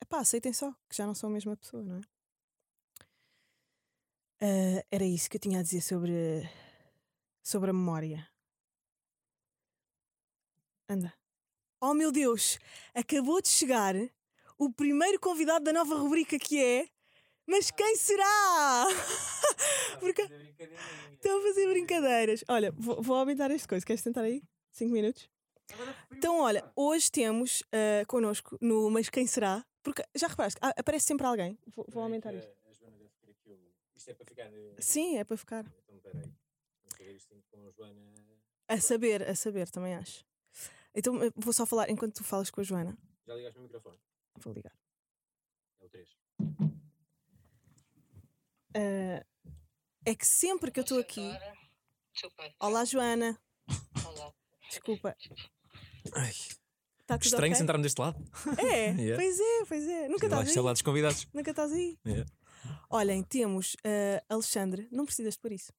Epá, 0.00 0.20
aceitem 0.20 0.52
só, 0.52 0.72
que 0.88 0.96
já 0.96 1.06
não 1.06 1.14
são 1.14 1.30
a 1.30 1.32
mesma 1.32 1.56
pessoa, 1.56 1.82
não 1.82 1.98
é? 1.98 2.00
Ah, 4.40 4.84
era 4.90 5.04
isso 5.04 5.28
que 5.28 5.36
eu 5.36 5.40
tinha 5.40 5.58
a 5.58 5.62
dizer 5.62 5.80
sobre, 5.80 6.48
sobre 7.42 7.70
a 7.70 7.72
memória. 7.72 8.28
Anda. 10.88 11.12
Oh 11.80 11.94
meu 11.94 12.10
Deus! 12.10 12.58
Acabou 12.94 13.42
de 13.42 13.48
chegar 13.48 13.94
o 14.56 14.72
primeiro 14.72 15.20
convidado 15.20 15.64
da 15.64 15.72
nova 15.72 15.96
rubrica 15.96 16.38
que 16.38 16.62
é. 16.62 16.88
Mas 17.48 17.70
quem 17.70 17.96
será? 17.96 18.84
Porque 20.00 20.22
estão 21.12 21.38
a 21.38 21.42
fazer 21.42 21.66
brincadeiras. 21.66 22.44
Olha, 22.46 22.70
vou, 22.72 23.02
vou 23.02 23.16
aumentar 23.16 23.50
este 23.50 23.66
coisa. 23.66 23.86
Queres 23.86 24.02
tentar 24.02 24.20
aí? 24.20 24.42
5 24.72 24.92
minutos? 24.92 25.30
Então, 26.12 26.40
olha, 26.40 26.70
hoje 26.76 27.10
temos 27.10 27.62
uh, 27.62 28.06
connosco 28.06 28.58
no 28.60 28.90
Mas 28.90 29.08
Quem 29.08 29.26
Será? 29.26 29.64
Porque 29.82 30.02
já 30.14 30.26
reparaste, 30.26 30.58
ah, 30.62 30.74
aparece 30.76 31.06
sempre 31.06 31.26
alguém. 31.26 31.58
Vou, 31.74 31.86
vou 31.88 32.02
aumentar 32.02 32.34
isto. 32.34 32.50
Que. 33.42 33.58
Isto 33.96 34.10
é 34.10 34.14
para 34.14 34.26
ficar. 34.26 34.52
eh, 34.52 34.76
Sim, 34.78 35.16
é 35.16 35.24
para 35.24 35.36
ficar. 35.38 35.64
Então, 35.84 35.98
peraí. 36.00 36.30
Com 37.50 37.84
a 38.68 38.80
saber, 38.80 39.22
a 39.26 39.34
saber, 39.34 39.70
também 39.70 39.94
acho. 39.94 40.22
Então 40.94 41.22
eh, 41.22 41.30
vou 41.34 41.52
só 41.54 41.64
falar 41.64 41.88
enquanto 41.88 42.14
tu 42.16 42.24
falas 42.24 42.50
com 42.50 42.60
a 42.60 42.64
Joana. 42.64 42.96
Já 43.26 43.34
ligaste 43.34 43.56
o 43.58 43.62
meu 43.62 43.68
microfone? 43.68 43.98
Vou 44.38 44.52
ligar. 44.52 44.72
É 45.80 45.86
o 45.86 45.88
3. 45.88 46.08
Ah, 48.74 49.24
é 50.04 50.14
que 50.14 50.26
sempre 50.26 50.70
que 50.70 50.80
eu 50.80 50.82
estou 50.82 50.98
aqui. 50.98 51.30
Desculpa. 52.12 52.42
Olá, 52.60 52.84
Joana. 52.84 53.38
Olá. 54.04 54.32
Desculpa. 54.68 55.16
Ai, 56.14 56.32
tudo 57.06 57.22
estranho 57.24 57.52
ok? 57.52 57.58
sentar-me 57.58 57.82
deste 57.82 58.00
lado. 58.00 58.18
É, 58.58 58.90
Yeah. 59.00 59.16
pois 59.16 59.38
é, 59.40 59.64
pois 59.66 59.88
é. 59.88 60.08
Nunca 60.08 60.26
estás 60.26 60.48
aí. 60.56 60.62
lá 60.62 60.72
dos 60.72 60.82
convidados. 60.82 61.26
Nunca 61.32 61.50
estás 61.50 61.72
aí. 61.72 61.98
Yeah. 62.06 62.30
Olhem, 62.90 63.22
temos 63.22 63.76
ah, 63.84 64.22
Alexandre. 64.28 64.88
Não 64.90 65.04
precisas 65.04 65.34
de 65.34 65.40
por 65.40 65.52
isso. 65.52 65.72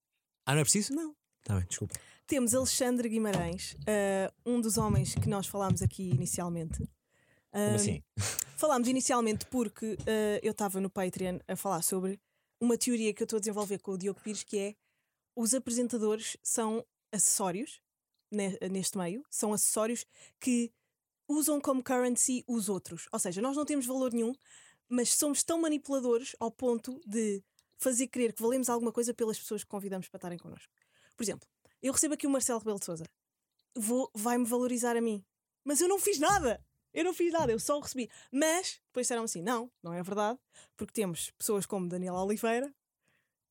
Ah, 0.46 0.54
não 0.54 0.62
é 0.62 0.64
preciso? 0.64 0.94
Não. 0.94 1.16
Tá 1.44 1.56
bem, 1.56 1.66
desculpa. 1.68 1.96
Temos 2.28 2.54
Alexandre 2.54 3.10
Guimarães, 3.10 3.76
ah, 3.88 4.32
um 4.46 4.62
dos 4.62 4.78
homens 4.78 5.16
que 5.16 5.28
nós 5.30 5.48
falámos 5.48 5.82
aqui 5.82 6.10
inicialmente. 6.10 6.78
Como 6.78 6.90
Ah, 7.54 7.76
assim? 7.76 8.04
Falámos 8.56 8.88
inicialmente 8.88 9.46
porque 9.48 9.98
eu 10.44 10.52
estava 10.52 10.80
no 10.82 10.90
Patreon 10.90 11.40
a 11.48 11.56
falar 11.56 11.82
sobre 11.82 12.20
uma 12.60 12.78
teoria 12.78 13.14
que 13.14 13.24
eu 13.24 13.26
estou 13.26 13.38
a 13.38 13.40
desenvolver 13.40 13.80
com 13.80 13.92
o 13.92 13.98
Diogo 13.98 14.20
Pires, 14.22 14.44
que 14.44 14.58
é 14.58 14.76
os 15.36 15.54
apresentadores 15.54 16.38
são 16.44 16.86
acessórios 17.12 17.82
ne- 18.32 18.58
neste 18.70 18.98
meio, 18.98 19.24
são 19.30 19.54
acessórios 19.54 20.06
que 20.40 20.72
usam 21.28 21.62
como 21.62 21.84
currency 21.84 22.44
os 22.48 22.70
outros. 22.70 23.08
Ou 23.12 23.20
seja, 23.20 23.42
nós 23.42 23.56
não 23.56 23.66
temos 23.66 23.86
valor 23.86 24.12
nenhum, 24.12 24.34
mas 24.88 25.14
somos 25.14 25.44
tão 25.44 25.60
manipuladores 25.62 26.36
ao 26.40 26.52
ponto 26.52 27.00
de 27.06 27.44
fazer 27.78 28.08
crer 28.08 28.34
que 28.34 28.42
valemos 28.42 28.70
alguma 28.70 28.92
coisa 28.92 29.14
pelas 29.14 29.40
pessoas 29.40 29.64
que 29.64 29.70
convidamos 29.70 30.10
para 30.10 30.18
estarem 30.18 30.38
connosco. 30.38 30.74
Por 31.16 31.24
exemplo, 31.24 31.48
eu 31.82 31.94
recebo 31.94 32.16
aqui 32.16 32.28
o 32.28 32.30
Marcelo 32.30 32.60
Rebelo 32.60 32.80
de 32.80 32.86
Souza. 32.86 33.06
Vai-me 34.14 34.46
valorizar 34.46 34.98
a 34.98 35.02
mim. 35.02 35.24
Mas 35.64 35.80
eu 35.80 35.88
não 35.88 36.00
fiz 36.00 36.20
nada. 36.20 36.62
Eu 36.94 37.04
não 37.04 37.14
fiz 37.14 37.32
nada, 37.32 37.52
eu 37.52 37.60
só 37.60 37.78
o 37.78 37.82
recebi. 37.82 38.10
Mas 38.32 38.80
depois 38.88 39.06
disseram 39.06 39.24
assim: 39.24 39.42
não, 39.42 39.70
não 39.84 39.94
é 39.94 40.02
verdade, 40.02 40.40
porque 40.76 40.94
temos 40.94 41.32
pessoas 41.32 41.66
como 41.66 41.88
Daniela 41.88 42.24
Oliveira 42.24 42.74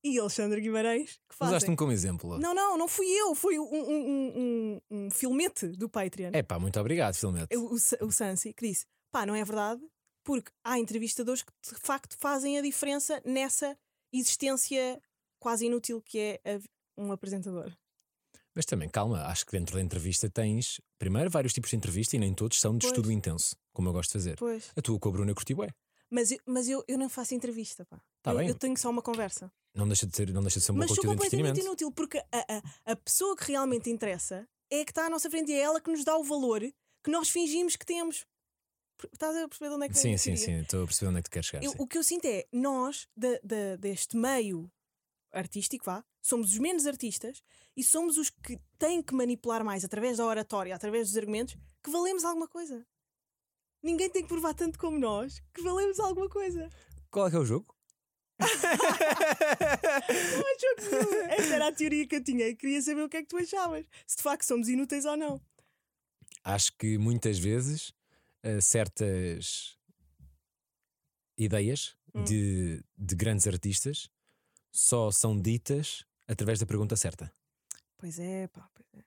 e 0.03 0.17
Alexandre 0.19 0.61
Guimarães 0.61 1.19
que 1.27 1.35
fazem. 1.35 1.55
Usaste-me 1.55 1.75
como 1.77 1.91
exemplo. 1.91 2.37
Não, 2.39 2.53
não, 2.53 2.77
não 2.77 2.87
fui 2.87 3.05
eu, 3.07 3.35
foi 3.35 3.59
um, 3.59 3.63
um, 3.63 3.99
um, 4.37 4.81
um, 5.05 5.11
filmete 5.11 5.67
do 5.67 5.89
Patreon. 5.89 6.31
É 6.33 6.41
pá, 6.43 6.57
muito 6.59 6.79
obrigado, 6.79 7.15
Filmete. 7.15 7.55
O, 7.57 7.73
o, 7.73 8.05
o 8.07 8.11
Sansi 8.11 8.53
que 8.53 8.67
disse: 8.67 8.85
pá, 9.11 9.25
não 9.25 9.35
é 9.35 9.43
verdade, 9.43 9.81
porque 10.23 10.51
há 10.63 10.79
entrevistadores 10.79 11.41
que 11.43 11.51
de 11.63 11.79
facto 11.81 12.17
fazem 12.17 12.57
a 12.57 12.61
diferença 12.61 13.21
nessa 13.25 13.77
existência 14.11 15.01
quase 15.39 15.65
inútil 15.65 16.01
que 16.01 16.19
é 16.19 16.41
a- 16.45 16.59
um 17.01 17.11
apresentador. 17.11 17.71
Mas 18.59 18.65
também, 18.65 18.89
calma, 18.89 19.23
acho 19.27 19.45
que 19.45 19.53
dentro 19.53 19.75
da 19.77 19.81
entrevista 19.81 20.29
tens, 20.29 20.81
primeiro, 20.97 21.29
vários 21.29 21.53
tipos 21.53 21.69
de 21.69 21.77
entrevista 21.77 22.17
e 22.17 22.19
nem 22.19 22.33
todos 22.33 22.59
são 22.59 22.73
de 22.73 22.79
Pois. 22.79 22.91
estudo 22.91 23.09
intenso, 23.09 23.55
como 23.71 23.87
eu 23.87 23.93
gosto 23.93 24.09
de 24.09 24.13
fazer. 24.15 24.35
Pois. 24.35 24.69
A 24.75 24.81
tua 24.81 24.99
com 24.99 25.07
a 25.07 25.11
Bruna 25.13 25.33
Curtibué. 25.33 25.69
Mas, 26.09 26.29
eu, 26.31 26.39
mas 26.45 26.67
eu, 26.67 26.83
eu 26.85 26.97
não 26.97 27.07
faço 27.07 27.33
entrevista, 27.33 27.85
pá. 27.85 28.01
Tá 28.21 28.33
eu, 28.33 28.37
bem. 28.39 28.49
eu 28.49 28.55
tenho 28.55 28.77
só 28.77 28.89
uma 28.89 29.01
conversa. 29.01 29.49
Não 29.73 29.87
deixa 29.87 30.05
de 30.05 30.13
ser, 30.13 30.33
não 30.33 30.41
deixa 30.41 30.59
de 30.59 30.65
ser 30.65 30.73
um 30.73 30.75
bom 30.75 30.79
Mas 30.79 30.89
sou 30.89 31.01
de 31.01 31.07
completamente 31.07 31.61
inútil 31.61 31.89
porque 31.89 32.17
a, 32.17 32.25
a, 32.33 32.91
a 32.91 32.95
pessoa 32.97 33.33
que 33.37 33.49
realmente 33.49 33.89
interessa 33.89 34.45
é 34.69 34.83
que 34.83 34.91
está 34.91 35.05
à 35.05 35.09
nossa 35.09 35.29
frente 35.29 35.53
e 35.53 35.55
é 35.55 35.59
ela 35.61 35.79
que 35.79 35.89
nos 35.89 36.03
dá 36.03 36.17
o 36.17 36.23
valor 36.25 36.59
que 37.01 37.09
nós 37.09 37.29
fingimos 37.29 37.77
que 37.77 37.85
temos. 37.85 38.25
Estás 39.13 39.37
a 39.37 39.47
perceber 39.47 39.69
de 39.69 39.75
onde 39.77 39.85
é 39.85 39.87
que 39.87 39.97
Sim, 39.97 40.17
sim, 40.17 40.35
sim. 40.35 40.59
Estou 40.59 40.83
a 40.83 40.85
perceber 40.85 41.09
onde 41.11 41.19
é 41.19 41.21
que 41.21 41.29
tu 41.29 41.31
queres 41.31 41.47
chegar. 41.47 41.63
Eu- 41.63 41.75
o 41.77 41.87
que 41.87 41.97
eu 41.97 42.03
sinto 42.03 42.25
é, 42.25 42.45
nós, 42.51 43.07
da- 43.15 43.39
da- 43.41 43.77
deste 43.77 44.17
meio 44.17 44.69
artístico, 45.31 45.85
vá, 45.85 46.03
somos 46.21 46.51
os 46.53 46.57
menos 46.57 46.85
artistas 46.85 47.41
e 47.75 47.83
somos 47.83 48.17
os 48.17 48.29
que 48.29 48.59
têm 48.77 49.01
que 49.01 49.13
manipular 49.13 49.63
mais 49.63 49.83
através 49.85 50.17
da 50.17 50.25
oratória, 50.25 50.75
através 50.75 51.07
dos 51.07 51.17
argumentos, 51.17 51.55
que 51.83 51.89
valemos 51.89 52.23
alguma 52.23 52.47
coisa. 52.47 52.85
Ninguém 53.81 54.09
tem 54.09 54.21
que 54.23 54.27
provar 54.27 54.53
tanto 54.53 54.77
como 54.77 54.97
nós 54.99 55.41
que 55.53 55.61
valemos 55.61 55.99
alguma 55.99 56.27
coisa. 56.29 56.69
Qual 57.09 57.27
é 57.27 57.29
que 57.29 57.35
é 57.35 57.39
o 57.39 57.45
jogo? 57.45 57.75
Não 58.39 58.47
há 60.45 60.55
jogo 60.59 60.81
nenhum. 60.91 61.23
Esta 61.31 61.55
era 61.55 61.67
a 61.67 61.71
teoria 61.71 62.07
que 62.07 62.15
eu 62.15 62.23
tinha 62.23 62.47
e 62.47 62.55
queria 62.55 62.81
saber 62.81 63.03
o 63.03 63.09
que 63.09 63.17
é 63.17 63.21
que 63.21 63.27
tu 63.27 63.37
achavas. 63.37 63.85
Se 64.05 64.17
de 64.17 64.23
facto 64.23 64.43
somos 64.43 64.67
inúteis 64.67 65.05
ou 65.05 65.15
não. 65.17 65.41
Acho 66.43 66.75
que 66.77 66.97
muitas 66.97 67.37
vezes 67.37 67.93
eh, 68.43 68.61
certas 68.61 69.77
ideias 71.37 71.97
Hum. 72.15 72.23
de, 72.23 72.83
de 72.97 73.15
grandes 73.15 73.45
artistas 73.45 74.09
só 74.71 75.11
são 75.11 75.39
ditas 75.39 76.03
através 76.27 76.59
da 76.59 76.65
pergunta 76.65 76.95
certa. 76.95 77.31
Pois 77.97 78.19
é, 78.19 78.47
pá, 78.47 78.69
pois 78.73 78.87
é. 78.93 79.03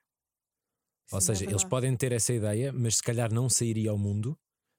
Ou 1.12 1.18
é 1.18 1.20
seja, 1.20 1.40
eles 1.44 1.52
verdade. 1.52 1.68
podem 1.70 1.96
ter 1.96 2.12
essa 2.12 2.32
ideia, 2.32 2.72
mas 2.72 2.96
se 2.96 3.02
calhar 3.02 3.32
não 3.32 3.48
sairia 3.48 3.90
ao 3.90 3.98
mundo. 3.98 4.38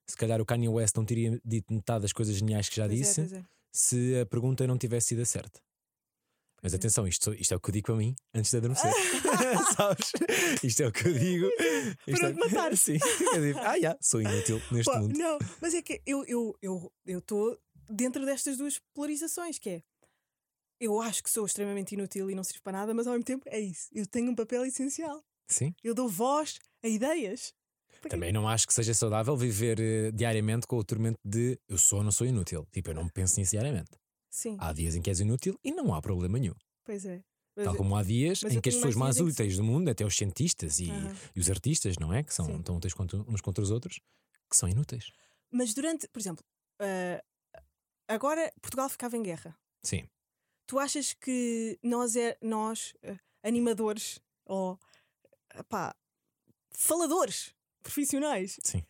Se 0.09 0.17
calhar 0.17 0.41
o 0.41 0.45
Kanye 0.45 0.67
West 0.67 0.95
não 0.95 1.05
teria 1.05 1.39
dito 1.45 1.73
metade 1.73 2.01
das 2.01 2.11
coisas 2.13 2.35
geniais 2.35 2.67
que 2.69 2.75
já 2.75 2.85
Pois 2.87 2.99
é, 2.99 3.03
disse 3.03 3.21
pois 3.21 3.33
é. 3.33 3.45
se 3.73 4.19
a 4.19 4.25
pergunta 4.25 4.67
não 4.67 4.77
tivesse 4.77 5.07
sido 5.09 5.21
a 5.21 5.25
certa. 5.25 5.61
Mas 6.61 6.73
é. 6.73 6.77
atenção, 6.77 7.07
isto, 7.07 7.33
isto 7.33 7.53
é 7.53 7.57
o 7.57 7.59
que 7.59 7.69
eu 7.69 7.73
digo 7.73 7.85
para 7.87 7.95
mim 7.95 8.15
antes 8.33 8.51
de 8.51 8.57
adormecer. 8.57 8.91
Sabes? 9.75 10.11
Isto 10.63 10.83
é 10.83 10.87
o 10.87 10.91
que 10.91 11.07
eu 11.07 11.13
digo. 11.13 11.49
Para 12.11 12.29
é- 12.29 12.33
matar. 12.33 12.75
Sim. 12.77 12.97
Eu 13.33 13.41
digo, 13.41 13.59
ah, 13.59 13.79
já, 13.79 13.97
sou 14.01 14.21
inútil 14.21 14.61
neste 14.71 14.91
Pá, 14.91 14.99
mundo. 14.99 15.17
não, 15.17 15.37
mas 15.61 15.73
é 15.73 15.81
que 15.81 16.01
eu 16.05 16.21
estou 16.23 16.57
eu, 16.61 16.93
eu 17.05 17.19
estou 17.19 17.57
dentro 17.89 18.25
destas 18.25 18.57
duas 18.57 18.79
polarizações, 18.93 19.59
que 19.59 19.69
é 19.69 19.83
eu 20.83 21.01
acho 21.01 21.23
que 21.23 21.29
sou 21.29 21.45
extremamente 21.45 21.93
inútil 21.93 22.29
e 22.29 22.35
não 22.35 22.43
sirvo 22.43 22.61
para 22.63 22.77
nada, 22.79 22.93
mas 22.93 23.07
ao 23.07 23.13
mesmo 23.13 23.25
tempo 23.25 23.43
é 23.47 23.59
isso. 23.59 23.87
Eu 23.93 24.05
tenho 24.05 24.31
um 24.31 24.35
papel 24.35 24.65
essencial. 24.65 25.23
Sim. 25.47 25.73
Eu 25.83 25.93
dou 25.93 26.07
voz 26.09 26.59
a 26.83 26.87
ideias. 26.87 27.53
Também 28.09 28.31
não 28.33 28.47
acho 28.47 28.67
que 28.67 28.73
seja 28.73 28.93
saudável 28.93 29.35
viver 29.37 29.79
eh, 29.79 30.11
diariamente 30.11 30.67
com 30.67 30.77
o 30.77 30.83
tormento 30.83 31.17
de 31.23 31.57
eu 31.69 31.77
sou 31.77 31.99
ou 31.99 32.03
não 32.03 32.11
sou 32.11 32.27
inútil. 32.27 32.67
Tipo, 32.71 32.89
eu 32.89 32.95
não 32.95 33.07
penso 33.07 33.39
nisso 33.39 33.51
diariamente. 33.51 33.91
Sim, 34.29 34.57
Há 34.59 34.73
dias 34.73 34.95
em 34.95 35.01
que 35.01 35.09
és 35.09 35.19
inútil 35.19 35.57
e 35.63 35.71
não 35.71 35.93
há 35.93 36.01
problema 36.01 36.37
nenhum. 36.39 36.55
pois 36.83 37.05
é. 37.05 37.23
Mas- 37.55 37.65
Tal 37.65 37.75
como 37.75 37.95
há 37.95 38.01
dias 38.03 38.41
em 38.43 38.59
que 38.59 38.69
as 38.69 38.75
pessoas 38.75 38.95
mais 38.95 39.15
em 39.17 39.23
que 39.25 39.29
úteis 39.31 39.55
do 39.57 39.63
mundo, 39.63 39.87
até 39.87 40.03
os 40.03 40.17
cientistas 40.17 40.79
e, 40.79 40.87
e 41.35 41.39
os 41.39 41.51
artistas, 41.51 41.97
não 41.99 42.11
é? 42.11 42.23
Que 42.23 42.33
são 42.33 42.47
Sim. 42.47 42.61
tão 42.63 42.77
úteis 42.77 42.95
contra- 42.95 43.19
uns 43.27 43.41
contra 43.41 43.63
os 43.63 43.69
outros, 43.69 43.99
que 44.49 44.57
são 44.57 44.67
inúteis. 44.67 45.11
Mas 45.51 45.71
durante, 45.75 46.07
por 46.07 46.19
exemplo, 46.19 46.43
ah, 46.81 47.23
agora 48.07 48.51
Portugal 48.59 48.89
ficava 48.89 49.15
em 49.15 49.21
guerra. 49.23 49.55
Sim. 49.83 50.07
Tu 50.73 50.79
achas 50.79 51.13
que 51.13 51.77
nós, 51.83 52.15
é, 52.15 52.35
nós 52.41 52.95
ah, 53.03 53.15
animadores 53.43 54.19
ou 54.43 54.79
pá, 55.69 55.95
faladores 56.71 57.53
profissionais, 57.83 58.57
Sim. 58.63 58.83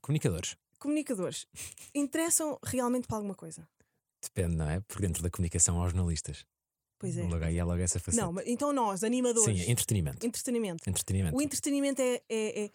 Comunicadores. 0.00 0.56
comunicadores, 0.78 1.44
interessam 1.92 2.56
realmente 2.62 3.08
para 3.08 3.16
alguma 3.16 3.34
coisa? 3.34 3.68
Depende, 4.22 4.54
não 4.54 4.70
é? 4.70 4.78
Porque 4.78 5.04
dentro 5.04 5.24
da 5.24 5.28
comunicação 5.30 5.82
há 5.82 5.88
jornalistas. 5.88 6.46
Pois 7.00 7.16
é. 7.16 7.24
Logo 7.24 7.44
aí 7.44 7.58
há 7.58 7.64
logo 7.64 7.82
essa 7.82 7.98
faceta. 7.98 8.24
Não, 8.24 8.32
mas 8.32 8.46
então 8.46 8.72
nós, 8.72 9.02
animadores, 9.02 9.58
Sim, 9.60 9.72
entretenimento. 9.72 10.24
entretenimento. 10.24 10.88
Entretenimento. 10.88 11.36
O 11.36 11.42
entretenimento 11.42 12.00
é, 12.00 12.22
é- 12.28 12.64
é- 12.66 12.70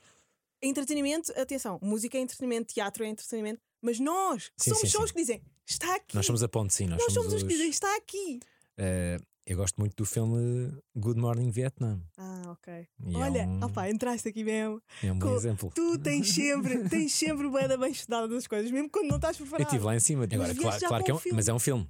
Entretenimento, 0.61 1.31
atenção, 1.39 1.79
música 1.81 2.17
é 2.17 2.21
entretenimento, 2.21 2.73
teatro 2.73 3.05
é 3.05 3.07
entretenimento, 3.07 3.61
mas 3.81 3.99
nós 3.99 4.51
Sim, 4.57 4.71
somos 4.71 4.89
sim, 4.89 4.97
só 4.97 5.03
os 5.03 5.11
que 5.11 5.19
dizem 5.19 5.41
está 5.65 5.95
aqui. 5.95 6.15
Nós 6.15 6.25
somos 6.25 6.43
a 6.43 6.47
ponte, 6.47 6.73
sim. 6.73 6.87
Nós, 6.87 7.01
Nós 7.01 7.13
somos 7.13 7.33
os 7.33 7.43
que 7.43 7.49
dizem 7.49 7.69
está 7.69 7.95
aqui. 7.97 8.39
Eh, 8.77 9.19
eu 9.45 9.55
gosto 9.55 9.77
muito 9.77 9.95
do 9.95 10.05
filme 10.05 10.77
Good 10.93 11.19
Morning 11.19 11.49
Vietnam. 11.49 12.03
Ah, 12.17 12.43
ok. 12.47 12.85
E 13.05 13.15
Olha, 13.15 13.43
é 13.43 13.47
um, 13.47 13.63
opá, 13.63 13.89
entraste 13.89 14.27
aqui 14.27 14.43
mesmo. 14.43 14.81
é 15.01 15.09
um 15.09 15.17
bom 15.17 15.35
exemplo. 15.35 15.71
Tu 15.73 15.97
tens 15.99 16.29
sempre, 16.33 16.89
tens 16.89 17.13
sempre 17.13 17.49
da 17.67 17.77
bem 17.77 17.91
estudada 17.91 18.27
das 18.27 18.45
coisas, 18.45 18.69
mesmo 18.69 18.89
quando 18.89 19.07
não 19.07 19.15
estás 19.15 19.39
Eu 19.39 19.45
preparado. 19.45 19.67
estive 19.67 19.85
lá 19.85 19.95
em 19.95 19.99
cima. 20.01 20.25
Agora, 20.25 20.53
claro, 20.53 20.79
claro 20.87 21.03
que 21.05 21.11
é 21.11 21.13
um, 21.13 21.17
filme. 21.19 21.35
mas 21.37 21.47
é 21.47 21.53
um 21.53 21.59
filme, 21.59 21.89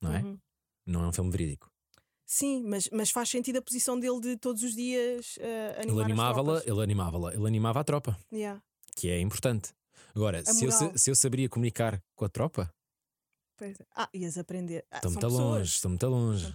não 0.00 0.14
é? 0.14 0.22
Uhum. 0.22 0.38
Não 0.86 1.04
é 1.04 1.08
um 1.08 1.12
filme 1.12 1.30
verídico. 1.30 1.70
Sim, 2.24 2.64
mas, 2.64 2.88
mas 2.90 3.10
faz 3.10 3.28
sentido 3.28 3.58
a 3.58 3.62
posição 3.62 4.00
dele 4.00 4.18
de 4.20 4.36
todos 4.38 4.62
os 4.62 4.74
dias 4.74 5.36
uh, 5.36 5.40
Ele 5.82 5.90
animar 5.90 6.00
as 6.00 6.04
animava-la, 6.38 6.62
ele 6.66 6.82
animava-la, 6.82 7.34
ele 7.34 7.46
animava 7.46 7.80
a 7.80 7.84
tropa, 7.84 8.18
Yeah, 8.32 8.60
que 8.96 9.08
é 9.10 9.20
importante. 9.20 9.72
Agora, 10.16 10.42
se 10.46 10.64
eu, 10.64 10.70
se 10.72 11.10
eu 11.10 11.14
saberia 11.14 11.46
comunicar 11.46 12.02
com 12.14 12.24
a 12.24 12.28
tropa, 12.30 12.74
pois 13.54 13.78
é. 13.78 13.86
Ah, 13.94 14.08
ias 14.14 14.38
aprender. 14.38 14.86
Ah, 14.90 14.96
estou 14.96 15.10
são 15.10 15.20
muito 15.20 15.36
longe, 15.36 15.70
estou 15.70 15.90
muito 15.90 16.06
longe. 16.08 16.52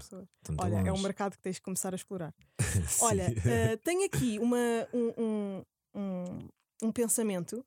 Olha, 0.58 0.76
é 0.78 0.82
um 0.82 0.89
longe. 0.89 1.04
mercado 1.04 1.34
que 1.34 1.43
tens 1.43 1.58
de 1.58 1.62
começar 1.62 1.93
a 1.93 1.95
explorar. 1.95 2.34
Olha, 3.02 3.32
eh, 3.45 3.78
tenho 3.86 4.04
aqui 4.04 4.39
uma, 4.39 4.58
um, 4.91 5.63
um, 5.93 6.50
um, 6.82 6.91
pensamento 6.91 7.63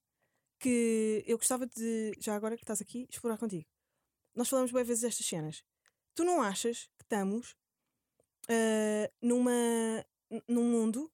que 0.58 1.22
eu 1.28 1.38
gostava 1.38 1.64
de, 1.64 2.12
já 2.18 2.34
agora 2.34 2.56
que 2.56 2.64
estás 2.64 2.82
aqui, 2.82 3.06
explorar 3.08 3.38
contigo. 3.38 3.64
Nós 4.34 4.48
falamos 4.48 4.72
bem 4.72 4.82
vezes 4.82 5.02
destas 5.02 5.24
cenas. 5.24 5.62
Tu 6.12 6.24
não 6.24 6.42
achas 6.42 6.90
que 6.98 7.04
estamos 7.04 7.54
eh, 8.48 9.12
numa, 9.22 9.52
num 10.48 10.64
mundo 10.64 11.08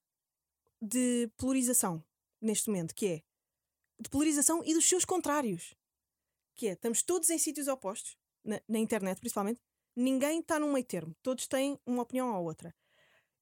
de 0.81 1.31
polarização 1.37 2.03
neste 2.41 2.71
momento, 2.71 2.95
que 2.95 3.07
é 3.07 3.30
de 4.01 4.09
polarização 4.09 4.63
e 4.65 4.75
dos 4.75 4.89
seus 4.89 5.05
contrários. 5.05 5.75
Que 6.57 6.69
é, 6.69 6.73
estamos 6.73 7.03
todos 7.03 7.31
em 7.31 7.39
sítios 7.39 7.69
opostos, 7.69 8.17
na, 8.45 8.61
na 8.69 8.79
internet 8.79 9.19
principalmente, 9.19 9.61
ninguém 9.95 10.41
está 10.41 10.59
num 10.59 10.73
meio 10.73 10.85
termo, 10.85 11.15
todos 11.23 11.47
têm 11.47 11.79
uma 11.85 12.03
opinião 12.03 12.35
ou 12.35 12.45
outra. 12.45 12.75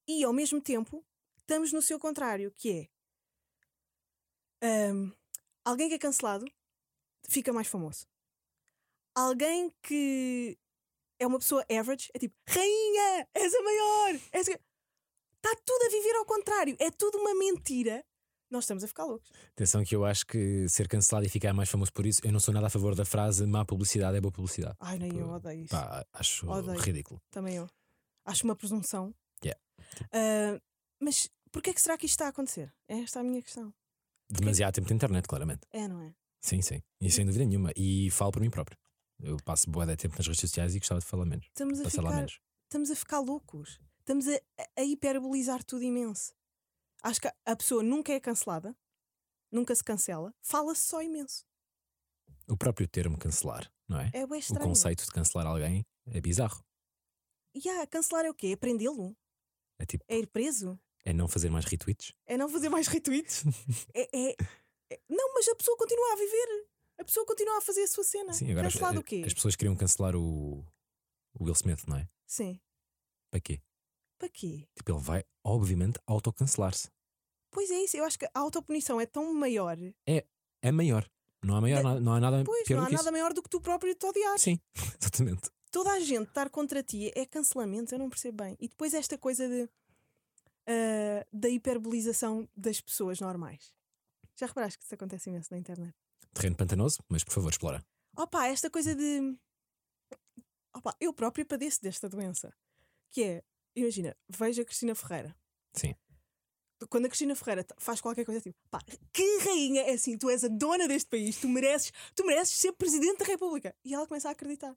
E 0.07 0.25
ao 0.25 0.33
mesmo 0.33 0.61
tempo, 0.61 1.05
estamos 1.39 1.73
no 1.73 1.83
seu 1.83 1.99
contrário, 1.99 2.53
que 2.57 2.89
é 4.61 4.89
ahm, 4.91 5.13
alguém 5.65 5.89
que 5.89 5.95
é 5.95 5.99
cancelado 5.99 6.47
fica 7.29 7.53
mais 7.53 7.69
famoso. 7.69 8.07
Alguém 9.15 9.71
que 9.83 10.59
é 11.19 11.27
uma 11.27 11.39
pessoa 11.39 11.65
average 11.71 12.11
é 12.15 12.19
tipo, 12.19 12.35
rainha, 12.49 13.29
és 13.35 13.55
a 13.55 13.63
maior. 13.63 14.15
Está 14.15 15.55
tudo 15.65 15.85
a 15.85 15.91
viver 15.91 16.17
ao 16.17 16.25
contrário, 16.25 16.77
é 16.79 16.91
tudo 16.91 17.19
uma 17.19 17.35
mentira. 17.35 18.05
Nós 18.51 18.65
estamos 18.65 18.83
a 18.83 18.89
ficar 18.89 19.05
loucos. 19.05 19.31
Atenção 19.53 19.85
que 19.85 19.95
eu 19.95 20.05
acho 20.05 20.25
que 20.27 20.67
ser 20.69 20.89
cancelado 20.89 21.27
e 21.27 21.29
ficar 21.29 21.53
mais 21.53 21.69
famoso 21.69 21.93
por 21.93 22.07
isso, 22.07 22.21
eu 22.25 22.33
não 22.33 22.41
sou 22.41 22.53
nada 22.55 22.67
a 22.67 22.71
favor 22.71 22.95
da 22.95 23.05
frase 23.05 23.47
má 23.47 23.65
publicidade 23.65 24.17
é 24.17 24.21
boa 24.21 24.33
publicidade. 24.33 24.75
Ai, 24.81 24.99
nem 24.99 25.15
eu 25.17 25.27
Pô, 25.27 25.35
odeio 25.35 25.65
isso. 25.65 25.71
Pá, 25.75 26.05
acho 26.13 26.51
Odeio. 26.51 26.79
ridículo. 26.81 27.21
Também 27.31 27.57
eu. 27.57 27.69
Acho 28.25 28.45
uma 28.45 28.57
presunção. 28.57 29.15
Yeah. 29.45 29.61
Ah, 30.13 30.61
mas 31.01 31.29
porquê 31.53 31.71
é 31.71 31.75
que 31.75 31.81
será 31.83 31.99
que 31.99 32.07
isto 32.07 32.15
está 32.15 32.27
a 32.27 32.29
acontecer? 32.31 32.73
É 32.89 32.99
esta 33.01 33.21
a 33.21 33.23
minha 33.23 33.43
questão. 33.43 33.73
Demasiado 34.31 34.75
tempo 34.75 34.89
de 34.89 34.95
internet, 34.95 35.27
claramente. 35.27 35.63
É, 35.71 35.87
não 35.87 36.01
é? 36.03 36.15
Sim, 36.41 36.63
sim. 36.63 36.83
E 37.01 37.11
sem 37.11 37.25
dúvida 37.27 37.45
nenhuma. 37.45 37.71
E 37.77 38.11
falo 38.11 38.33
por 38.33 38.41
mim 38.41 38.51
próprio. 38.51 38.79
Eu 39.21 39.37
passo 39.45 39.69
boa 39.71 39.85
de 39.87 39.97
tempo 39.97 40.15
nas 40.17 40.27
redes 40.27 40.41
sociais 40.41 40.75
e 40.75 40.79
gostava 40.79 41.01
de 41.01 41.07
falar 41.07 41.25
menos. 41.27 41.47
Estamos 41.47 41.81
a, 41.81 41.85
Passar 41.85 42.03
ficar, 42.03 42.15
menos. 42.17 42.41
estamos 42.65 42.91
a 42.91 42.95
ficar 42.95 43.21
loucos. 43.21 43.81
Estamos 44.01 44.27
a, 44.29 44.41
a 44.77 44.85
hiperbolizar 44.85 45.65
tudo 45.65 45.83
imenso. 45.83 46.33
Acho 47.03 47.21
que 47.21 47.29
a- 47.45 47.57
pessoa 47.57 47.83
nunca 47.83 48.13
é 48.13 48.21
cancelada, 48.21 48.77
nunca 49.51 49.75
se 49.75 49.85
cancela, 49.85 50.35
fala-se 50.41 50.83
só 50.87 51.03
imenso. 51.03 51.47
O 52.49 52.57
próprio 52.57 52.89
termo 52.89 53.19
cancelar, 53.19 53.71
não 53.89 54.01
é? 54.01 54.11
É 54.13 54.27
bem 54.27 54.39
o 54.39 54.41
estranho. 54.41 54.69
conceito 54.69 55.05
de 55.05 55.11
cancelar 55.13 55.47
alguém 55.47 55.87
é 56.07 56.21
bizarro. 56.21 56.65
E 57.55 57.69
ah, 57.69 57.87
cancelar 57.87 58.25
é 58.25 58.31
o 58.31 58.35
quê? 58.35 58.49
É 58.49 58.57
prendê-lo? 58.57 59.17
É 59.79 59.87
tipo, 59.87 60.05
É 60.09 60.19
ir 60.19 60.27
preso? 60.27 60.79
é 61.05 61.13
não 61.13 61.29
fazer 61.29 61.51
mais 61.51 61.65
retweets. 61.65 62.13
É 62.27 62.37
não 62.37 62.49
fazer 62.49 62.69
mais 62.69 62.87
retweets? 62.89 63.45
é, 63.95 64.09
é- 64.31 64.37
é- 64.91 65.01
Não, 65.09 65.33
mas 65.35 65.49
a 65.49 65.55
pessoa 65.55 65.77
continua 65.77 66.13
a 66.13 66.17
viver. 66.17 66.69
A 66.99 67.05
pessoa 67.05 67.25
continua 67.25 67.59
a 67.59 67.61
fazer 67.61 67.83
a 67.83 67.87
sua 67.89 68.03
cena. 68.05 68.33
Sim, 68.33 68.51
agora 68.51 68.67
as, 68.67 68.75
o 69.01 69.05
quê? 69.05 69.23
as 69.25 69.33
pessoas 69.35 69.55
queriam 69.55 69.77
cancelar 69.77 70.17
o, 70.17 70.67
o 71.35 71.45
Will 71.45 71.53
Smith, 71.55 71.85
não 71.87 71.97
é? 71.97 72.09
Sim. 72.27 72.61
Para 73.31 73.41
quê? 73.41 73.61
Para 74.19 74.29
quê? 74.29 74.67
Tipo, 74.75 74.93
ele 74.93 75.01
vai, 75.01 75.25
obviamente, 75.45 76.01
autocancelar-se. 76.07 76.91
Pois 77.51 77.71
é 77.71 77.83
isso, 77.85 77.97
eu 77.97 78.05
acho 78.05 78.19
que 78.19 78.27
a 78.27 78.31
autopunição 78.35 79.01
é 79.01 79.07
tão 79.07 79.33
maior. 79.33 79.77
É 80.07 80.73
maior. 80.73 81.09
Não 81.43 81.55
há, 81.57 81.61
maior, 81.61 81.79
É- 81.97 82.01
não 82.01 82.13
há 82.15 82.21
nada 82.21 82.43
Pois, 82.45 82.65
pior 82.67 82.79
não 82.79 82.85
do 82.85 82.87
há 82.87 82.91
que 82.91 82.97
nada 82.97 83.13
maior 83.13 83.33
do 83.33 83.43
que 83.43 83.49
tu 83.49 83.61
próprio 83.61 83.95
te 83.95 84.05
odiar. 84.05 84.35
isso. 84.35 84.45
Sim, 84.45 84.61
exatamente. 85.01 85.51
Toda 85.71 85.93
a 85.93 86.01
gente 86.01 86.29
estar 86.29 86.51
contra 86.51 86.83
ti 86.83 87.13
é 87.15 87.25
cancelamento, 87.25 87.95
eu 87.95 87.99
não 87.99 88.11
percebo 88.11 88.43
bem. 88.43 88.57
E 88.59 88.69
depois 88.69 88.93
esta 88.93 89.17
coisa 89.17 89.47
de, 89.49 89.69
ah, 90.67 91.25
da 91.33 91.49
hiperbolização 91.49 92.49
das 92.57 92.81
pessoas 92.81 93.21
normais. 93.21 93.73
Já 94.37 94.47
reparaste 94.47 94.79
que 94.79 94.85
isso 94.85 94.95
acontece 94.95 95.31
imenso 95.31 95.49
na 95.53 95.59
internet? 95.59 95.95
Terreno 96.35 96.57
pantanoso, 96.57 96.99
mas 97.09 97.23
por 97.23 97.33
favor, 97.35 97.51
explora. 97.51 97.85
Opa, 98.17 98.47
esta 98.49 98.69
coisa 98.69 98.95
de. 98.95 99.37
Opa, 100.75 100.95
eu 101.01 101.13
própria 101.13 101.45
padeço 101.45 101.81
desta 101.83 102.09
doença. 102.09 102.53
Que 103.11 103.23
é, 103.23 103.45
imagina, 103.81 104.17
veja 104.29 104.63
a 104.63 104.65
Cristina 104.65 104.95
Ferreira. 104.95 105.37
Sim. 105.75 105.95
Quando 106.89 107.07
a 107.07 107.09
Cristina 107.09 107.35
Ferreira 107.35 107.67
faz 107.79 108.01
qualquer 108.01 108.25
coisa 108.25 108.41
tipo, 108.41 108.57
pá, 108.71 108.81
que 109.13 109.39
rainha 109.39 109.83
é 109.83 109.93
assim, 109.95 110.17
tu 110.17 110.31
és 110.31 110.45
a 110.45 110.49
dona 110.49 110.87
deste 110.87 111.09
país, 111.11 111.37
tu 111.37 111.49
mereces, 111.49 111.93
tu 112.15 112.25
mereces 112.25 112.57
ser 112.57 112.73
presidente 112.73 113.19
da 113.19 113.25
República. 113.25 113.75
E 113.85 113.93
ela 113.95 114.07
começa 114.07 114.29
a 114.29 114.33
acreditar. 114.33 114.77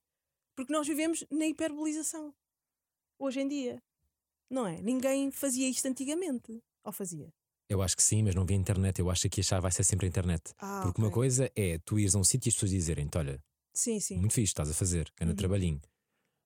Porque 0.56 0.74
nós 0.74 0.88
vivemos 0.88 1.24
na 1.30 1.46
hiperbolização. 1.46 2.34
Hoje 3.20 3.40
em 3.42 3.48
dia. 3.48 3.82
Não 4.50 4.66
é? 4.68 4.82
Ninguém 4.82 5.32
fazia 5.32 5.70
isto 5.70 5.86
antigamente. 5.88 6.60
Ou 6.84 6.92
fazia? 6.92 7.32
Eu 7.70 7.82
acho 7.82 7.96
que 7.96 8.04
sim, 8.04 8.24
mas 8.24 8.36
não 8.36 8.46
vi 8.46 8.56
internet. 8.56 9.00
Eu 9.00 9.10
acho 9.10 9.22
que 9.22 9.28
aqui 9.28 9.42
achar 9.42 9.62
vai 9.62 9.72
ser 9.72 9.84
sempre 9.84 10.08
a 10.08 10.10
internet. 10.10 10.54
Ah, 10.58 10.82
Porque 10.84 11.00
uma 11.00 11.08
ok. 11.08 11.14
coisa 11.14 11.52
é 11.56 11.78
tu 11.86 11.98
ires 12.00 12.16
a 12.16 12.18
um 12.20 12.24
sítio 12.24 12.48
e 12.48 12.50
as 12.50 12.56
pessoas 12.56 12.72
dizerem-te: 12.72 13.18
olha, 13.18 13.40
Sim, 13.74 14.00
sim. 14.02 14.18
muito 14.18 14.34
fixe, 14.34 14.52
estás 14.52 14.70
a 14.70 14.74
fazer, 14.74 15.10
anda 15.22 15.32
Uhum. 15.32 15.38
trabalhinho. 15.38 15.82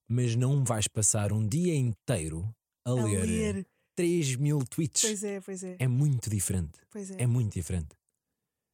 Mas 0.08 0.36
não 0.36 0.64
vais 0.64 0.88
passar 0.88 1.32
um 1.34 1.48
dia 1.48 1.76
inteiro 1.76 2.54
a, 2.86 2.92
A 2.92 2.94
ler, 2.94 3.26
ler. 3.26 3.68
3 3.96 4.36
mil 4.36 4.60
tweets. 4.66 5.02
Pois 5.02 5.24
é, 5.24 5.42
pois 5.42 5.64
é. 5.64 5.78
É 5.80 5.88
muito 5.88 6.30
diferente. 6.30 6.80
Pois 6.92 7.10
é. 7.12 7.24
É 7.24 7.26
muito 7.28 7.54
diferente. 7.54 7.96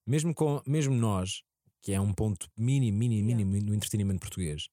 Mesmo, 0.08 0.34
com, 0.34 0.62
mesmo 0.68 0.94
nós, 0.96 1.44
que 1.82 1.94
é 1.94 2.02
um 2.02 2.14
ponto 2.14 2.50
mínimo, 2.58 2.98
mínimo, 2.98 3.30
Yeah. 3.30 3.46
mínimo 3.46 3.70
no 3.70 3.76
entretenimento 3.76 4.20
português, 4.20 4.68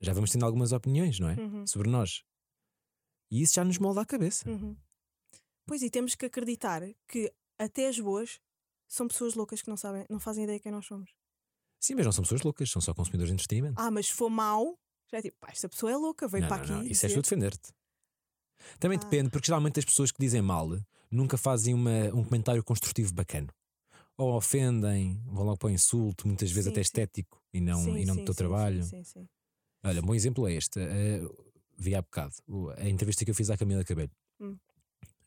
já 0.00 0.12
vamos 0.12 0.30
tendo 0.30 0.44
algumas 0.44 0.72
opiniões, 0.72 1.18
não 1.18 1.28
é? 1.30 1.34
Uhum, 1.40 1.66
Sobre 1.66 1.88
nós. 1.88 2.22
E 3.30 3.42
isso 3.42 3.54
já 3.54 3.64
nos 3.64 3.78
molda 3.78 4.02
a 4.02 4.06
cabeça. 4.06 4.48
uhum. 4.48 4.76
Pois 5.66 5.82
e 5.82 5.90
temos 5.90 6.14
que 6.14 6.26
acreditar 6.26 6.82
que 7.06 7.32
até 7.58 7.88
as 7.88 7.98
boas 8.00 8.40
são 8.88 9.06
pessoas 9.06 9.34
loucas 9.34 9.60
que 9.62 9.68
não 9.68 9.76
sabem, 9.76 10.04
não 10.08 10.18
fazem 10.18 10.44
ideia 10.44 10.58
quem 10.60 10.72
nós 10.72 10.86
somos. 10.86 11.10
Sim, 11.80 11.94
mas 11.94 12.06
não 12.06 12.12
são 12.12 12.22
pessoas 12.24 12.42
loucas, 12.42 12.70
são 12.70 12.80
só 12.82 12.92
consumidores 12.94 13.28
de 13.28 13.34
entretenimento. 13.34 13.74
Ah, 13.80 13.90
mas 13.90 14.06
se 14.06 14.12
for 14.14 14.30
mau, 14.30 14.78
já 15.10 15.18
é 15.18 15.22
tipo, 15.22 15.36
pá, 15.40 15.48
esta 15.50 15.68
pessoa 15.68 15.92
é 15.92 15.96
louca, 15.96 16.28
veio 16.28 16.42
não, 16.42 16.48
para 16.48 16.56
não, 16.58 16.64
aqui. 16.64 16.72
não, 16.72 16.82
Isso 16.82 17.06
és 17.06 17.10
dizer- 17.12 17.14
tu 17.14 17.22
defender-te. 17.22 17.72
Também 18.80 18.98
Ah. 18.98 19.02
depende, 19.04 19.30
porque 19.30 19.46
geralmente 19.46 19.78
as 19.78 19.84
pessoas 19.84 20.10
que 20.10 20.18
dizem 20.20 20.42
mal 20.42 20.68
nunca 21.10 21.36
fazem 21.38 21.74
uma, 21.74 22.06
um 22.14 22.24
comentário 22.24 22.62
construtivo 22.62 23.12
bacana. 23.14 23.48
Ou 24.16 24.34
ofendem, 24.36 25.22
vão 25.26 25.44
logo 25.44 25.56
para 25.58 25.68
o 25.68 25.70
insulto, 25.70 26.26
muitas 26.26 26.50
vezes 26.50 26.64
Sim, 26.64 26.70
até 26.70 26.80
sim. 26.82 26.88
estético 26.88 27.40
e 27.54 27.60
não, 27.60 27.82
Sim, 27.84 27.96
e 27.98 28.04
não 28.04 28.14
sim, 28.14 28.20
do 28.20 28.24
teu 28.26 28.34
sim, 28.34 28.38
trabalho. 28.38 28.82
Sim, 28.82 29.04
sim, 29.04 29.20
sim. 29.20 29.28
Olha, 29.84 30.00
um 30.00 30.04
bom 30.06 30.14
exemplo 30.14 30.46
é 30.48 30.54
este. 30.54 30.80
eh, 30.80 31.20
vi 31.78 31.94
há 31.94 32.02
bocado 32.02 32.34
o- 32.48 32.70
a 32.70 32.88
entrevista 32.88 33.24
que 33.24 33.30
eu 33.30 33.34
fiz 33.34 33.48
à 33.48 33.56
Camila 33.56 33.84
Cabelho. 33.84 34.10
Hum. 34.40 34.58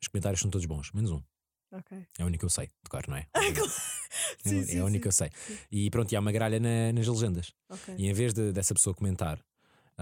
Os 0.01 0.07
comentários 0.09 0.41
são 0.41 0.49
todos 0.51 0.65
bons, 0.67 0.91
menos 0.91 1.09
um. 1.11 1.23
Ok. 1.71 2.05
É 2.19 2.23
a 2.23 2.25
única 2.25 2.39
que 2.41 2.45
eu 2.45 2.49
sei, 2.49 2.67
de 2.67 2.89
cor, 2.89 3.07
não 3.07 3.15
é? 3.15 3.27
É, 4.43 4.49
Sim, 4.49 4.59
é 4.59 4.63
sim, 4.65 4.79
a 4.79 4.85
única 4.85 5.03
que 5.03 5.07
eu 5.07 5.11
sim. 5.11 5.17
sei. 5.19 5.31
E 5.71 5.89
pronto, 5.89 6.11
e 6.11 6.15
há 6.15 6.19
uma 6.19 6.31
gralha 6.33 6.59
na- 6.59 6.91
nas 6.91 7.07
legendas. 7.07 7.53
Ok. 7.69 7.95
E 7.97 8.07
em 8.07 8.13
vez 8.13 8.33
de, 8.33 8.51
dessa 8.51 8.73
pessoa 8.73 8.93
comentar 8.93 9.39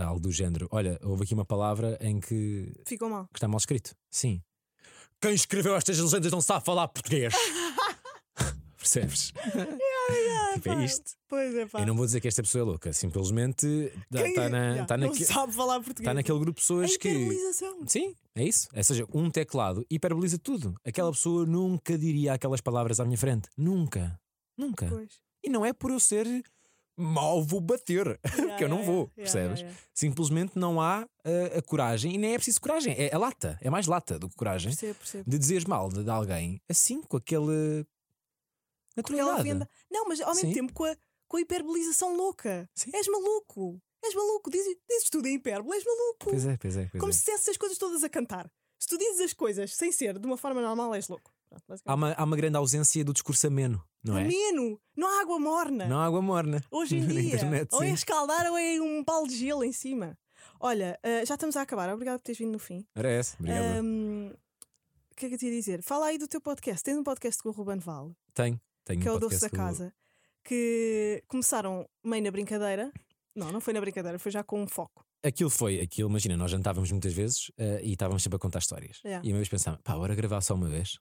algo 0.03 0.19
do 0.19 0.31
género, 0.31 0.67
olha, 0.71 0.99
houve 1.03 1.23
aqui 1.23 1.33
uma 1.33 1.45
palavra 1.45 1.97
em 2.01 2.19
que, 2.19 2.71
Ficou 2.85 3.09
mal. 3.09 3.25
que 3.31 3.37
está 3.37 3.47
mal 3.47 3.57
escrito. 3.57 3.95
Sim. 4.11 4.41
Quem 5.21 5.33
escreveu 5.33 5.75
estas 5.75 5.97
legendas 5.99 6.31
não 6.31 6.41
sabe 6.41 6.63
falar 6.65 6.87
português. 6.87 7.33
Percebes? 8.77 9.33
tipo, 10.53 10.69
pá. 10.69 10.81
é 10.81 10.85
isto. 10.85 11.11
Pois 11.27 11.53
é, 11.53 11.65
pá. 11.65 11.81
Eu 11.81 11.85
não 11.87 11.95
vou 11.97 12.05
dizer 12.05 12.21
que 12.21 12.29
esta 12.29 12.41
pessoa 12.41 12.61
é 12.61 12.65
louca, 12.65 12.93
simplesmente 12.93 13.65
está 14.09 14.43
tá 14.43 14.49
na, 14.49 14.85
tá 14.85 14.97
não 14.97 15.07
naque- 15.09 15.25
sabe 15.25 15.51
falar 15.53 15.75
português. 15.81 16.05
tá 16.05 16.13
naquele 16.13 16.39
grupo 16.39 16.59
de 16.59 16.61
A 16.61 16.63
pessoas 16.63 16.95
que. 16.97 17.09
hiperbolização. 17.09 17.79
Sim, 17.85 18.15
é 18.35 18.43
isso. 18.45 18.69
Ou 18.73 18.83
seja, 18.83 19.05
um 19.13 19.29
teclado 19.29 19.85
hiperboliza 19.91 20.39
tudo. 20.39 20.73
Aquela 20.85 21.11
pessoa 21.11 21.45
nunca 21.45 21.97
diria 21.97 22.33
aquelas 22.33 22.61
palavras 22.61 23.01
à 23.01 23.05
minha 23.05 23.17
frente. 23.17 23.49
Nunca. 23.57 24.17
Nunca. 24.57 24.87
Pois. 24.87 25.09
E 25.43 25.49
não 25.49 25.65
é 25.65 25.73
por 25.73 25.91
eu 25.91 25.99
ser 25.99 26.25
mau, 26.99 27.43
vou 27.43 27.61
bater. 27.61 28.19
Porque 28.35 28.63
eu 28.63 28.69
não 28.69 28.83
vou, 28.83 29.07
percebes? 29.09 29.65
Simplesmente 29.93 30.57
não 30.57 30.81
há 30.81 31.03
uh, 31.03 31.57
a 31.57 31.61
coragem, 31.61 32.13
e 32.13 32.17
nem 32.17 32.33
é 32.33 32.35
preciso 32.35 32.61
coragem, 32.61 32.93
é 32.97 33.13
a 33.13 33.17
lata, 33.17 33.57
é 33.61 33.69
mais 33.69 33.87
lata 33.87 34.19
do 34.19 34.29
que 34.29 34.35
coragem 34.35 34.71
Percebo, 34.71 34.99
percebo. 34.99 35.29
de 35.29 35.37
dizeres 35.37 35.65
mal 35.65 35.89
de, 35.89 36.03
de 36.03 36.09
alguém 36.09 36.61
assim, 36.69 37.01
com 37.01 37.17
aquele. 37.17 37.85
Naturalidade. 38.95 39.67
Não, 39.89 40.05
mas 40.07 40.19
ao 40.19 40.33
mesmo 40.35 40.49
Sim. 40.49 40.53
tempo 40.53 40.73
com 40.73 40.83
a, 40.83 40.95
com 41.27 41.37
a 41.37 41.41
hiperbolização 41.41 42.15
louca. 42.15 42.69
Sim. 42.75 42.91
És 42.93 43.07
maluco. 43.07 43.81
És 44.03 44.13
maluco. 44.13 44.49
Dizes, 44.49 44.75
dizes 44.89 45.09
tudo 45.09 45.27
em 45.27 45.35
hipérbole. 45.35 45.75
És 45.77 45.85
maluco. 45.85 46.29
Pois 46.31 46.45
é, 46.45 46.57
pois 46.57 46.75
é, 46.77 46.87
pois 46.87 46.99
Como 46.99 47.11
é. 47.11 47.13
se 47.13 47.19
dissesses 47.19 47.49
as 47.49 47.57
coisas 47.57 47.77
todas 47.77 48.03
a 48.03 48.09
cantar. 48.09 48.51
Se 48.77 48.87
tu 48.87 48.97
dizes 48.97 49.21
as 49.21 49.33
coisas 49.33 49.75
sem 49.75 49.91
ser 49.91 50.17
de 50.17 50.25
uma 50.25 50.37
forma 50.37 50.61
normal, 50.61 50.93
és 50.95 51.07
louco. 51.07 51.31
Pronto, 51.49 51.81
Há 51.85 51.95
uma, 51.95 52.13
há 52.13 52.23
uma 52.23 52.35
grande 52.37 52.57
ausência 52.57 53.03
do 53.03 53.11
discurso 53.13 53.47
ameno, 53.47 53.83
não 54.03 54.17
é? 54.17 54.23
Ameno. 54.23 54.79
Não 54.95 55.07
há 55.07 55.21
água 55.21 55.39
morna. 55.39 55.87
Não 55.87 55.99
há 55.99 56.05
água 56.05 56.21
morna. 56.21 56.63
Hoje 56.71 56.97
em 56.97 57.05
dia. 57.07 57.21
internet, 57.35 57.69
ou 57.73 57.83
é 57.83 57.89
escaldar 57.89 58.45
ou 58.51 58.57
é 58.57 58.79
um 58.79 59.03
pau 59.03 59.25
de 59.27 59.35
gelo 59.35 59.63
em 59.63 59.71
cima. 59.71 60.17
Olha, 60.59 60.99
ah, 61.03 61.25
já 61.25 61.33
estamos 61.35 61.55
a 61.55 61.61
acabar. 61.61 61.89
Obrigada 61.93 62.19
por 62.19 62.23
teres 62.23 62.37
vindo 62.39 62.51
no 62.51 62.59
fim. 62.59 62.85
Era 62.95 63.09
essa. 63.09 63.35
Obrigado. 63.39 63.63
Ahm, 63.79 64.31
O 65.11 65.15
que 65.15 65.25
é 65.25 65.29
que 65.29 65.35
eu 65.35 65.39
te 65.39 65.45
ia 65.47 65.51
dizer? 65.51 65.81
Fala 65.83 66.05
aí 66.07 66.17
do 66.17 66.27
teu 66.27 66.39
podcast. 66.41 66.83
Tens 66.83 66.97
um 66.97 67.03
podcast 67.03 67.41
com 67.41 67.49
o 67.49 67.51
Ruben 67.51 67.79
Val, 67.79 68.15
tenho. 68.33 68.59
Tenho 68.85 69.01
que 69.01 69.07
é 69.07 69.11
um 69.11 69.15
o 69.15 69.19
Doce 69.19 69.39
da 69.41 69.49
Casa, 69.49 69.93
que 70.43 71.23
começaram 71.27 71.87
meio 72.03 72.23
na 72.23 72.31
brincadeira. 72.31 72.91
Não, 73.35 73.51
não 73.51 73.61
foi 73.61 73.73
na 73.73 73.81
brincadeira, 73.81 74.17
foi 74.17 74.31
já 74.31 74.43
com 74.43 74.61
um 74.63 74.67
foco. 74.67 75.05
Aquilo 75.21 75.49
foi, 75.49 75.81
aquilo, 75.81 76.09
imagina, 76.09 76.37
nós 76.37 76.49
jantávamos 76.49 76.89
muitas 76.91 77.13
vezes 77.13 77.51
eh, 77.57 77.81
e 77.83 77.91
estávamos 77.93 78.23
sempre 78.23 78.37
a 78.37 78.39
contar 78.39 78.59
histórias. 78.59 79.01
Yeah. 79.03 79.25
E 79.27 79.31
uma 79.31 79.37
vez 79.37 79.49
pensámos, 79.49 79.81
pá, 79.83 79.93
bora 79.95 80.15
gravar 80.15 80.39
só 80.41 80.55
uma 80.55 80.67
vez. 80.69 80.97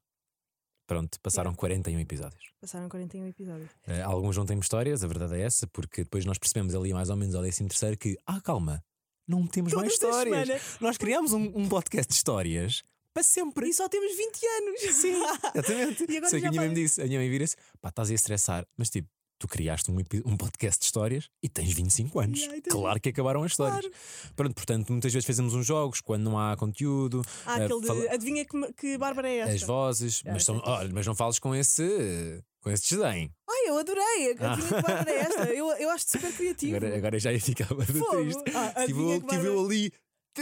Pronto, 0.88 1.20
passaram 1.20 1.55
41 1.55 2.01
episódios. 2.01 2.51
Passaram 2.59 2.88
41 2.88 3.29
episódios. 3.29 3.68
Eh, 3.87 4.01
alguns 4.01 4.38
não 4.38 4.46
têm 4.46 4.59
histórias, 4.59 5.05
a 5.05 5.07
verdade 5.07 5.35
é 5.35 5.42
essa, 5.42 5.66
porque 5.66 6.03
depois 6.03 6.24
nós 6.24 6.38
percebemos 6.38 6.74
ali 6.74 6.94
mais 6.94 7.11
ou 7.11 7.16
menos 7.16 7.35
ao 7.35 7.42
décimo 7.42 7.68
terceiro 7.68 7.94
que, 7.98 8.16
ah, 8.27 8.40
calma, 8.40 8.83
não 9.29 9.46
temos 9.46 9.74
mais 9.74 9.98
Todas 9.98 10.16
as 10.16 10.24
histórias. 10.24 10.79
Nós 10.81 10.96
criámos 10.96 11.35
um, 11.35 11.53
um 11.55 11.68
podcast 11.68 12.09
de 12.09 12.14
histórias 12.14 12.83
para 13.12 13.22
sempre. 13.22 13.68
E 13.68 13.74
só 13.74 13.87
temos 13.87 14.16
20 14.16 14.46
anos. 14.46 14.81
Sim, 14.96 15.14
exatamente. 15.55 16.07
E 16.09 16.16
agora 16.16 16.31
Sei 16.31 16.40
que 16.40 16.46
a 16.46 16.51
minha 16.51 16.62
mãe 16.62 16.70
me 16.70 16.74
disse, 16.74 17.03
a 17.03 17.05
minha 17.05 17.18
mãe 17.18 17.29
vira-se, 17.29 17.55
pá, 17.83 17.90
estás 17.90 18.11
a 18.11 18.14
estressar, 18.14 18.66
mas 18.74 18.88
tipo, 18.88 19.09
tu 19.38 19.46
criaste 19.48 19.90
um, 19.90 19.96
um 20.27 20.37
podcast 20.37 20.81
de 20.81 20.87
histórias 20.87 21.29
e 21.42 21.48
tens 21.48 21.72
25 21.72 22.20
anos. 22.20 22.40
Yeah, 22.40 22.61
claro 22.68 23.01
que 23.01 23.09
acabaram 23.11 23.42
as 23.42 23.53
histórias. 23.53 23.88
Pronto, 24.35 24.55
portanto, 24.55 24.90
muitas 24.92 25.12
vezes 25.12 25.27
fazemos 25.27 25.55
uns 25.55 25.64
jogos 25.66 26.01
quando 26.01 26.24
não 26.24 26.38
há 26.38 26.57
conteúdo, 26.57 27.22
eh, 27.46 27.51
aquele 27.64 27.81
de 27.81 27.87
fala- 27.87 28.11
adivinha 28.12 28.44
que, 28.44 28.72
que 28.72 28.98
Bárbara 28.98 29.29
é 29.29 29.37
esta. 29.38 29.55
as 29.55 29.62
vozes, 29.62 30.20
Yeah, 30.20 30.33
mas, 30.35 30.44
são, 30.44 30.57
é 30.59 30.62
olha, 30.64 30.90
mas 30.92 31.07
não 31.07 31.14
fales 31.14 31.38
com 31.38 31.55
esse, 31.55 32.42
com 32.61 32.70
esse 32.70 32.88
desdém. 32.96 33.31
Ai, 33.48 33.68
eu 33.70 33.79
adorei. 33.79 34.37
Ah. 34.40 34.53
Adivinha 34.55 34.68
que 34.68 34.83
Bárbara 34.83 35.11
é 35.11 35.18
esta. 35.20 35.44
Eu, 35.55 35.66
eu 35.77 35.90
acho 35.90 36.05
super 36.09 36.33
criativo. 36.33 36.77
Agora, 36.77 36.96
agora 36.96 37.18
já 37.18 37.33
ia 37.33 37.40
ficar 37.40 37.66
triste. 37.74 38.42
Ah, 38.55 38.85
Tive, 38.87 39.01
eu- 39.01 39.20
tive 39.22 39.46
eu 39.46 39.64
ali 39.64 39.92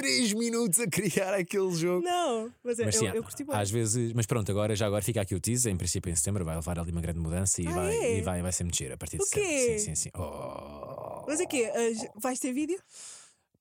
3 0.00 0.32
minutos 0.35 0.78
a 0.80 0.87
criar 0.87 1.32
aquele 1.35 1.74
jogo. 1.74 2.04
Não, 2.04 2.52
mas, 2.62 2.78
é, 2.78 2.85
Mas 2.85 2.94
eu, 2.96 3.00
sim, 3.00 3.06
eu 3.09 3.22
curti 3.22 3.44
bem. 3.44 3.56
às 3.56 3.70
vezes, 3.70 4.12
mas 4.12 4.26
pronto, 4.26 4.50
agora 4.50 4.74
já 4.76 4.87
agora 4.87 5.02
fica 5.02 5.20
aqui 5.20 5.35
o 5.35 5.40
teaser. 5.40 5.72
Em 5.72 5.76
princípio, 5.76 6.11
em 6.11 6.14
setembro 6.16 6.44
vai 6.44 6.54
levar 6.56 6.78
ali 6.78 6.92
uma 6.92 7.00
grande 7.00 7.18
mudança 7.18 7.61
e, 7.62 7.66
Ah, 7.68 7.72
vai, 7.72 7.96
é? 7.96 8.18
e 8.18 8.22
vai, 8.22 8.42
vai 8.42 8.52
ser 8.52 8.64
mexer 8.64 8.92
a 8.92 8.96
partir 8.96 9.16
de 9.16 9.22
O 9.22 9.26
setembro. 9.26 9.48
quê? 9.50 9.78
Sim, 9.78 9.94
sim, 9.94 9.94
sim. 9.94 10.11
Oh. 10.14 11.24
Mas 11.26 11.40
é 11.40 11.46
que 11.46 11.70
vais 12.16 12.38
ter 12.38 12.52
vídeo? 12.52 12.78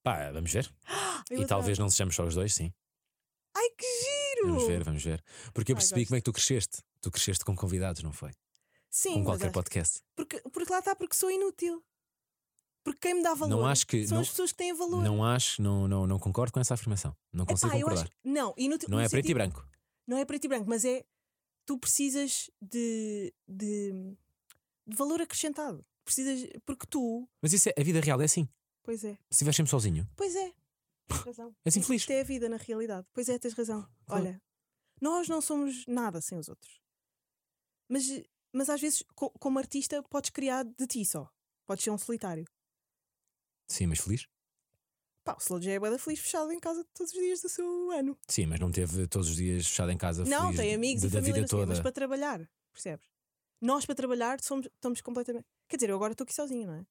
Pá, 0.04 0.32
vamos 0.32 0.52
ver. 0.52 0.70
Eu 1.32 1.42
e 1.42 1.46
talvez 1.46 1.80
não 1.80 1.90
sejamos 1.90 2.16
só 2.16 2.24
os 2.26 2.36
dois, 2.36 2.54
sim. 2.54 2.72
Ai, 3.58 3.70
que 3.78 3.86
giro! 3.86 4.48
Vamos 4.50 4.68
ver, 4.68 4.84
vamos 4.84 5.04
ver. 5.04 5.24
Porque 5.54 5.72
eu 5.72 5.76
Ai, 5.76 5.80
percebi 5.82 6.02
gosto. 6.02 6.08
como 6.10 6.18
é 6.18 6.20
que 6.20 6.26
tu 6.26 6.34
cresceste. 6.34 6.78
Tu 7.02 7.10
cresceste 7.10 7.46
com 7.46 7.56
convidados, 7.56 8.04
não 8.04 8.12
foi? 8.12 8.32
Sim, 8.92 9.14
com 9.16 9.24
qualquer 9.26 9.52
podcast. 9.52 10.02
porque, 10.16 10.42
porque 10.52 10.72
lá 10.72 10.80
está, 10.80 10.96
porque 10.96 11.16
sou 11.16 11.32
inútil. 11.32 11.82
Porque 12.86 13.00
quem 13.00 13.16
me 13.16 13.24
dá 13.24 13.34
valor 13.34 13.50
Não 13.50 13.66
acho 13.66 13.86
que- 13.88 14.08
são 14.08 14.16
não- 14.18 14.22
as 14.22 14.30
pessoas 14.30 14.52
que 14.52 14.58
têm 14.60 14.72
valor. 14.74 15.04
Não 15.04 15.26
acho, 15.26 15.60
não, 15.62 15.88
não, 15.88 16.06
não 16.08 16.20
concordo 16.20 16.54
com 16.54 16.60
essa 16.60 16.76
afirmação. 16.76 17.18
Não 17.34 17.44
Epá, 17.44 17.54
consigo 17.54 17.74
eu 17.74 17.80
concordar. 17.82 18.04
acho- 18.04 18.12
não, 18.24 18.54
inútil. 18.56 18.88
Não 18.90 19.00
no 19.00 19.04
é 19.04 19.10
preto 19.10 19.26
e 19.26 19.28
sentido- 19.30 19.36
branco. 19.38 19.68
Não 20.08 20.18
é 20.18 20.24
preto 20.26 20.46
e 20.46 20.48
branco, 20.48 20.70
mas 20.70 20.86
é. 20.86 21.04
Tu 21.66 21.80
precisas 21.80 22.52
de, 22.62 23.34
de, 23.48 24.16
de 24.86 24.96
valor 24.96 25.20
acrescentado. 25.20 25.84
Precisas. 26.06 26.48
Porque 26.64 26.86
tu. 26.88 27.28
Mas 27.42 27.54
isso 27.54 27.68
é, 27.70 27.74
a 27.76 27.84
vida 27.84 28.00
real 28.00 28.22
é 28.22 28.26
assim. 28.26 28.48
Pois 28.84 29.04
é. 29.04 29.14
Se 29.16 29.20
estiveres 29.32 29.56
sempre 29.58 29.72
sozinho, 29.72 30.08
Pois 30.16 30.36
é. 30.36 30.54
Tens 31.10 31.22
razão. 31.26 31.56
és 31.66 31.76
infeliz. 31.76 32.04
Isto 32.04 32.12
é 32.12 32.22
a 32.22 32.24
vida 32.24 32.48
na 32.48 32.58
realidade. 32.58 33.08
Pois 33.12 33.28
é, 33.30 33.40
tens 33.40 33.56
razão. 33.56 33.82
Claro. 34.06 34.26
Olha, 34.26 34.42
nós 35.02 35.28
não 35.28 35.42
somos 35.42 35.86
nada 35.88 36.22
sem 36.22 36.38
os 36.38 36.48
outros. 36.50 36.80
Mas, 37.90 38.06
mas 38.54 38.70
às 38.70 38.80
vezes, 38.80 39.04
co- 39.16 39.32
como 39.40 39.58
artista, 39.58 40.04
podes 40.04 40.30
criar 40.30 40.64
de 40.64 40.86
ti 40.86 41.04
só. 41.04 41.28
Podes 41.68 41.84
ser 41.84 41.90
um 41.90 41.98
solitário. 41.98 42.46
Sim, 43.68 43.88
mas 43.88 44.00
feliz? 44.00 44.28
Pá, 45.24 45.34
o 45.34 45.38
Slow 45.42 45.60
J 45.60 45.72
é 45.72 45.80
bué 45.80 45.90
da 45.90 45.98
feliz 45.98 46.20
fechado 46.20 46.52
em 46.52 46.60
casa 46.60 46.86
todos 46.94 47.12
os 47.12 47.20
dias 47.20 47.42
do 47.42 47.50
seu 47.50 47.92
ano. 47.92 48.16
Sim, 48.28 48.46
mas 48.46 48.60
não 48.60 48.72
teve 48.72 49.08
todos 49.08 49.30
os 49.30 49.36
dias 49.36 49.68
fechado 49.68 49.92
em 49.92 49.98
casa 49.98 50.24
não, 50.24 50.44
feliz 50.46 50.58
tem 50.60 50.76
amigos 50.76 51.02
de- 51.02 51.08
e 51.08 51.10
da 51.10 51.18
família, 51.20 51.34
vida 51.36 51.48
quê, 51.48 51.56
mas 51.56 51.68
toda. 51.70 51.82
para 51.82 51.92
trabalhar, 51.92 52.50
percebes? 52.72 53.06
Nós 53.60 53.86
para 53.86 53.96
trabalhar 53.96 54.40
somos, 54.42 54.68
estamos 54.68 55.02
completamente. 55.02 55.46
Quer 55.68 55.78
dizer, 55.78 55.90
eu 55.90 55.96
agora 55.96 56.12
estou 56.12 56.24
aqui 56.26 56.34
sozinho, 56.34 56.68
não 56.68 56.76
é? 56.76 56.86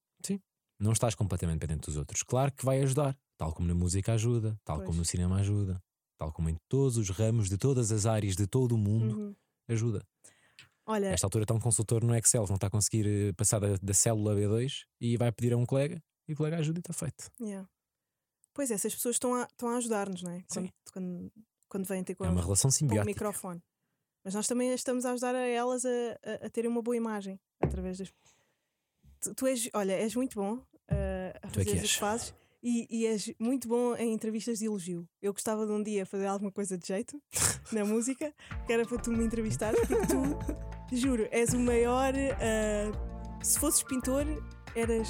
Não 0.80 0.90
estás 0.90 1.14
completamente 1.14 1.60
dependente 1.60 1.86
dos 1.86 1.96
outros. 1.96 2.22
Claro 2.24 2.50
que 2.52 2.64
vai 2.64 2.82
ajudar. 2.82 3.16
Tal 3.38 3.52
como 3.52 3.68
na 3.68 3.74
música 3.74 4.12
ajuda, 4.14 4.58
tal 4.64 4.76
Pois. 4.78 4.86
como 4.86 4.98
no 4.98 5.04
cinema 5.04 5.36
ajuda, 5.38 5.80
tal 6.18 6.32
como 6.32 6.48
em 6.48 6.56
todos 6.68 6.96
os 6.96 7.08
ramos 7.10 7.48
de 7.48 7.56
todas 7.56 7.92
as 7.92 8.06
áreas 8.06 8.34
de 8.36 8.46
todo 8.46 8.72
o 8.74 8.78
mundo 8.78 9.16
Uhum. 9.16 9.36
ajuda. 9.68 10.04
Olha, 10.86 11.10
Nesta 11.10 11.26
altura 11.26 11.44
está 11.44 11.54
um 11.54 11.60
consultor 11.60 12.02
no 12.04 12.14
Excel, 12.16 12.44
não 12.48 12.56
está 12.56 12.66
a 12.66 12.70
conseguir 12.70 13.06
eh, 13.06 13.32
passar 13.34 13.58
da, 13.60 13.76
da 13.80 13.94
célula 13.94 14.34
B2 14.34 14.84
e 15.00 15.16
vai 15.16 15.30
pedir 15.32 15.52
a 15.52 15.56
um 15.56 15.64
colega 15.64 16.02
e 16.28 16.32
o 16.32 16.36
colega 16.36 16.58
ajuda 16.58 16.78
e 16.78 16.80
está 16.80 16.92
feito. 16.92 17.30
yeah. 17.40 17.68
pois 18.52 18.70
é, 18.70 18.74
essas 18.74 18.94
pessoas 18.94 19.16
estão 19.16 19.34
a, 19.34 19.42
estão 19.44 19.68
a 19.68 19.76
ajudar-nos, 19.76 20.22
não 20.22 20.30
é? 20.32 20.38
Sim. 20.48 20.70
Quando, 20.70 20.72
quando, 20.92 21.32
quando 21.68 21.84
vêm 21.86 22.04
ter 22.04 22.12
É 22.12 22.16
connosco. 22.16 22.36
uma 22.38 22.42
relação 22.44 22.68
com 22.70 22.74
o 22.74 22.78
simbiótica. 22.78 23.04
microfone. 23.06 23.62
Mas 24.24 24.34
nós 24.34 24.46
também 24.46 24.72
estamos 24.72 25.04
a 25.04 25.12
ajudar 25.12 25.34
a 25.34 25.46
elas 25.46 25.84
a, 25.84 25.88
a- 25.88 26.46
a 26.46 26.50
terem 26.50 26.70
uma 26.70 26.80
boa 26.82 26.96
imagem 26.96 27.38
através 27.60 27.98
das. 27.98 28.12
Tu, 29.20 29.34
tu 29.34 29.46
és, 29.46 29.68
olha, 29.74 29.92
és 29.92 30.14
muito 30.14 30.34
bom 30.36 30.54
uh, 30.54 30.64
a 31.42 31.46
é 31.46 31.48
fazer 31.50 31.76
és. 31.76 31.92
que 31.92 31.98
fazes 31.98 32.34
e, 32.62 32.86
e 32.90 33.06
és 33.06 33.30
muito 33.38 33.68
bom 33.68 33.94
em 33.96 34.12
entrevistas 34.14 34.58
de 34.60 34.64
elogio. 34.66 35.06
Eu 35.20 35.32
gostava 35.34 35.66
de 35.66 35.72
um 35.72 35.82
dia 35.82 36.06
fazer 36.06 36.26
alguma 36.26 36.50
coisa 36.50 36.78
de 36.78 36.86
jeito 36.86 37.22
na 37.72 37.84
música, 37.84 38.34
que 38.66 38.72
era 38.72 38.86
para 38.86 38.98
tu 38.98 39.10
me 39.10 39.24
entrevistares, 39.24 39.78
porque 39.86 40.06
tu, 40.06 40.96
juro, 40.96 41.28
és 41.30 41.52
o 41.52 41.58
maior. 41.58 42.14
uh, 42.14 43.44
se 43.44 43.58
fosses 43.58 43.82
pintor, 43.82 44.24
eras. 44.74 45.08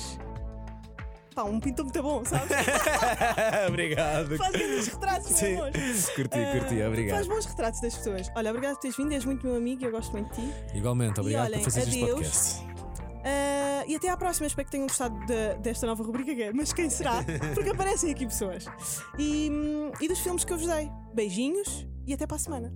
Pá, 1.35 1.43
um 1.45 1.59
pintor 1.59 1.85
muito 1.85 2.03
bom, 2.03 2.25
sabes? 2.25 2.49
obrigado. 3.69 4.37
Faz 4.37 4.53
grandes 4.53 4.87
retratos, 4.89 5.27
Sim. 5.31 5.53
meu 5.53 5.65
amor. 5.65 5.73
Curti, 6.15 6.39
Ah, 6.39 6.59
curti, 6.61 6.83
obrigado. 6.83 7.17
Faz 7.17 7.27
bons 7.29 7.45
retratos 7.47 7.81
das 7.81 7.97
pessoas. 7.97 8.31
Olha, 8.37 8.51
obrigado 8.51 8.75
por 8.75 8.81
teres 8.83 8.97
vindo, 8.97 9.13
és 9.13 9.25
muito 9.25 9.47
meu 9.47 9.57
amigo 9.57 9.83
e 9.83 9.85
eu 9.87 9.91
gosto 9.91 10.13
muito 10.13 10.33
de 10.35 10.43
ti. 10.47 10.55
Igualmente, 10.77 11.19
obrigado 11.21 11.47
olhem, 11.47 11.59
por 11.59 11.65
fazer 11.65 11.81
este 11.89 12.01
podcast. 12.01 12.63
Ah, 13.25 13.85
e 13.87 13.97
até 13.97 14.09
à 14.11 14.17
próxima, 14.17 14.47
espero 14.47 14.65
que 14.67 14.71
tenham 14.73 14.87
gostado 14.87 15.19
de- 15.27 15.55
desta 15.61 15.87
nova 15.87 16.05
rubrica 16.05 16.35
que 16.35 16.43
é 16.43 16.53
Mas 16.53 16.73
quem 16.73 16.89
será? 16.89 17.25
Porque 17.55 17.71
aparecem 17.71 18.13
aqui 18.13 18.27
pessoas. 18.27 18.67
E, 19.19 19.49
hum, 19.51 19.91
e 20.01 20.07
dos 20.09 20.21
filmes 20.21 20.45
que 20.45 20.53
eu 20.53 20.59
vos 20.59 20.67
dei. 20.69 20.91
Beijinhos 21.15 21.87
e 22.07 22.15
até 22.15 22.27
para 22.27 22.37
a 22.37 22.41
semana. 22.41 22.73